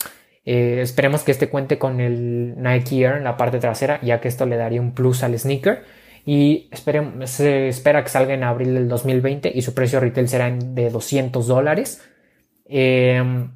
Eh, 0.45 0.79
esperemos 0.81 1.23
que 1.23 1.31
este 1.31 1.49
cuente 1.49 1.77
con 1.77 1.99
el 1.99 2.55
Nike 2.61 3.01
Air 3.01 3.17
en 3.17 3.25
la 3.25 3.35
parte 3.35 3.59
trasera, 3.59 3.99
ya 4.01 4.21
que 4.21 4.29
esto 4.29 4.45
le 4.45 4.55
daría 4.55 4.79
un 4.79 4.93
plus 4.93 5.23
al 5.23 5.37
sneaker. 5.37 5.83
Y 6.25 6.69
se 7.25 7.67
espera 7.69 8.03
que 8.03 8.09
salga 8.09 8.33
en 8.33 8.43
abril 8.43 8.73
del 8.73 8.87
2020 8.89 9.51
y 9.53 9.61
su 9.61 9.73
precio 9.73 9.99
retail 9.99 10.27
será 10.27 10.49
de 10.51 10.89
200 10.89 11.47
dólares. 11.47 12.01
Eh, 12.65 13.49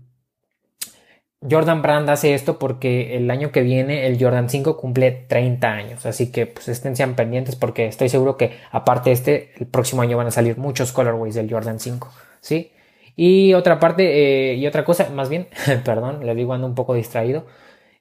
Jordan 1.50 1.82
Brand 1.82 2.10
hace 2.10 2.36
esto 2.36 2.60
porque 2.60 3.18
el 3.18 3.32
año 3.32 3.52
que 3.52 3.62
viene 3.62 4.06
el 4.06 4.22
Jordan 4.22 4.50
5 4.50 4.78
cumple 4.78 5.12
30 5.12 5.68
años, 5.68 6.06
así 6.06 6.32
que 6.32 6.46
pues 6.46 6.68
estén 6.68 6.96
sean 6.96 7.16
pendientes 7.16 7.56
porque 7.56 7.88
estoy 7.88 8.10
seguro 8.10 8.38
que 8.38 8.60
aparte 8.72 9.10
de 9.10 9.14
este, 9.14 9.52
el 9.58 9.66
próximo 9.66 10.04
año 10.04 10.18
van 10.18 10.28
a 10.28 10.32
salir 10.32 10.58
muchos 10.58 10.92
colorways 10.92 11.34
del 11.34 11.50
Jordan 11.52 11.80
5, 11.80 12.12
¿sí? 12.42 12.72
Y 13.16 13.54
otra 13.56 13.80
parte, 13.80 14.52
eh, 14.52 14.56
y 14.56 14.68
otra 14.68 14.86
cosa, 14.86 15.10
más 15.10 15.30
bien, 15.30 15.48
perdón, 15.86 16.26
le 16.26 16.36
digo 16.36 16.54
ando 16.54 16.68
un 16.68 16.76
poco 16.76 16.94
distraído. 16.94 17.46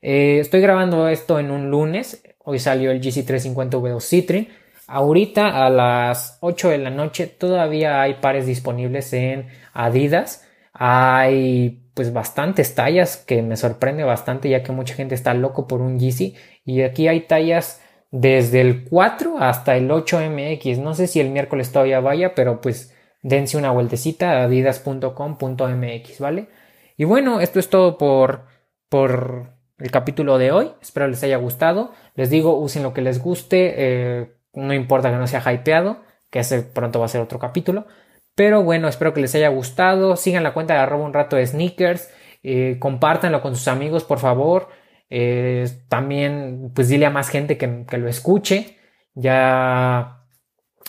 Eh, 0.02 0.38
estoy 0.40 0.60
grabando 0.60 1.08
esto 1.08 1.38
en 1.38 1.50
un 1.50 1.70
lunes, 1.70 2.22
hoy 2.44 2.58
salió 2.58 2.90
el 2.90 3.00
GC350V2 3.00 4.00
Citrin. 4.02 4.48
Ahorita 4.86 5.64
a 5.64 5.70
las 5.70 6.36
8 6.40 6.70
de 6.70 6.78
la 6.78 6.90
noche 6.90 7.26
todavía 7.26 8.02
hay 8.02 8.14
pares 8.14 8.46
disponibles 8.46 9.12
en 9.12 9.46
Adidas. 9.72 10.46
Hay 10.72 11.79
pues 11.94 12.12
bastantes 12.12 12.74
tallas 12.74 13.16
que 13.16 13.42
me 13.42 13.56
sorprende 13.56 14.04
bastante 14.04 14.48
ya 14.48 14.62
que 14.62 14.72
mucha 14.72 14.94
gente 14.94 15.14
está 15.14 15.34
loco 15.34 15.66
por 15.66 15.80
un 15.80 15.98
Yeezy 15.98 16.36
y 16.64 16.82
aquí 16.82 17.08
hay 17.08 17.22
tallas 17.22 17.80
desde 18.10 18.60
el 18.60 18.84
4 18.88 19.38
hasta 19.38 19.76
el 19.76 19.88
8MX. 19.90 20.78
No 20.78 20.94
sé 20.94 21.06
si 21.06 21.20
el 21.20 21.30
miércoles 21.30 21.72
todavía 21.72 22.00
vaya, 22.00 22.34
pero 22.34 22.60
pues 22.60 22.94
dense 23.22 23.56
una 23.56 23.70
vueltecita 23.70 24.32
a 24.32 24.44
adidas.com.mx, 24.44 26.18
¿vale? 26.20 26.48
Y 26.96 27.04
bueno, 27.04 27.40
esto 27.40 27.58
es 27.58 27.70
todo 27.70 27.98
por, 27.98 28.46
por 28.88 29.54
el 29.78 29.90
capítulo 29.90 30.38
de 30.38 30.52
hoy. 30.52 30.72
Espero 30.82 31.08
les 31.08 31.22
haya 31.22 31.36
gustado. 31.36 31.92
Les 32.14 32.30
digo, 32.30 32.58
usen 32.58 32.82
lo 32.82 32.92
que 32.92 33.02
les 33.02 33.22
guste. 33.22 33.74
Eh, 33.76 34.32
no 34.52 34.74
importa 34.74 35.10
que 35.10 35.16
no 35.16 35.26
sea 35.26 35.40
hypeado, 35.52 36.02
que 36.30 36.40
ese 36.40 36.62
pronto 36.62 36.98
va 36.98 37.06
a 37.06 37.08
ser 37.08 37.20
otro 37.20 37.38
capítulo. 37.38 37.86
Pero 38.34 38.62
bueno, 38.62 38.88
espero 38.88 39.12
que 39.12 39.20
les 39.20 39.34
haya 39.34 39.48
gustado. 39.48 40.16
Sigan 40.16 40.42
la 40.42 40.54
cuenta 40.54 40.74
de 40.74 40.80
arroba 40.80 41.04
un 41.04 41.12
rato 41.12 41.36
de 41.36 41.46
sneakers. 41.46 42.10
Eh, 42.42 42.76
compártanlo 42.78 43.42
con 43.42 43.56
sus 43.56 43.68
amigos, 43.68 44.04
por 44.04 44.18
favor. 44.18 44.68
Eh, 45.10 45.68
también, 45.88 46.72
pues 46.74 46.88
dile 46.88 47.06
a 47.06 47.10
más 47.10 47.28
gente 47.28 47.58
que, 47.58 47.84
que, 47.86 47.98
lo 47.98 48.08
escuche. 48.08 48.78
Ya 49.14 50.24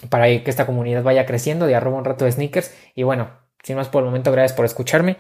para 0.10 0.25
que 0.27 0.49
esta 0.49 0.65
comunidad 0.65 1.04
vaya 1.04 1.25
creciendo 1.25 1.67
de 1.67 1.75
arroba 1.75 1.97
un 1.97 2.06
rato 2.06 2.25
de 2.25 2.32
sneakers. 2.32 2.75
Y 2.95 3.04
bueno, 3.04 3.32
sin 3.63 3.75
más 3.75 3.89
por 3.89 4.04
el 4.04 4.08
momento, 4.08 4.32
gracias 4.32 4.54
por 4.54 4.65
escucharme. 4.65 5.17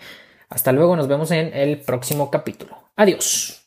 Hasta 0.49 0.71
luego, 0.71 0.95
nos 0.95 1.07
vemos 1.07 1.31
en 1.31 1.53
el 1.53 1.79
próximo 1.81 2.29
capítulo. 2.29 2.77
Adiós. 2.95 3.60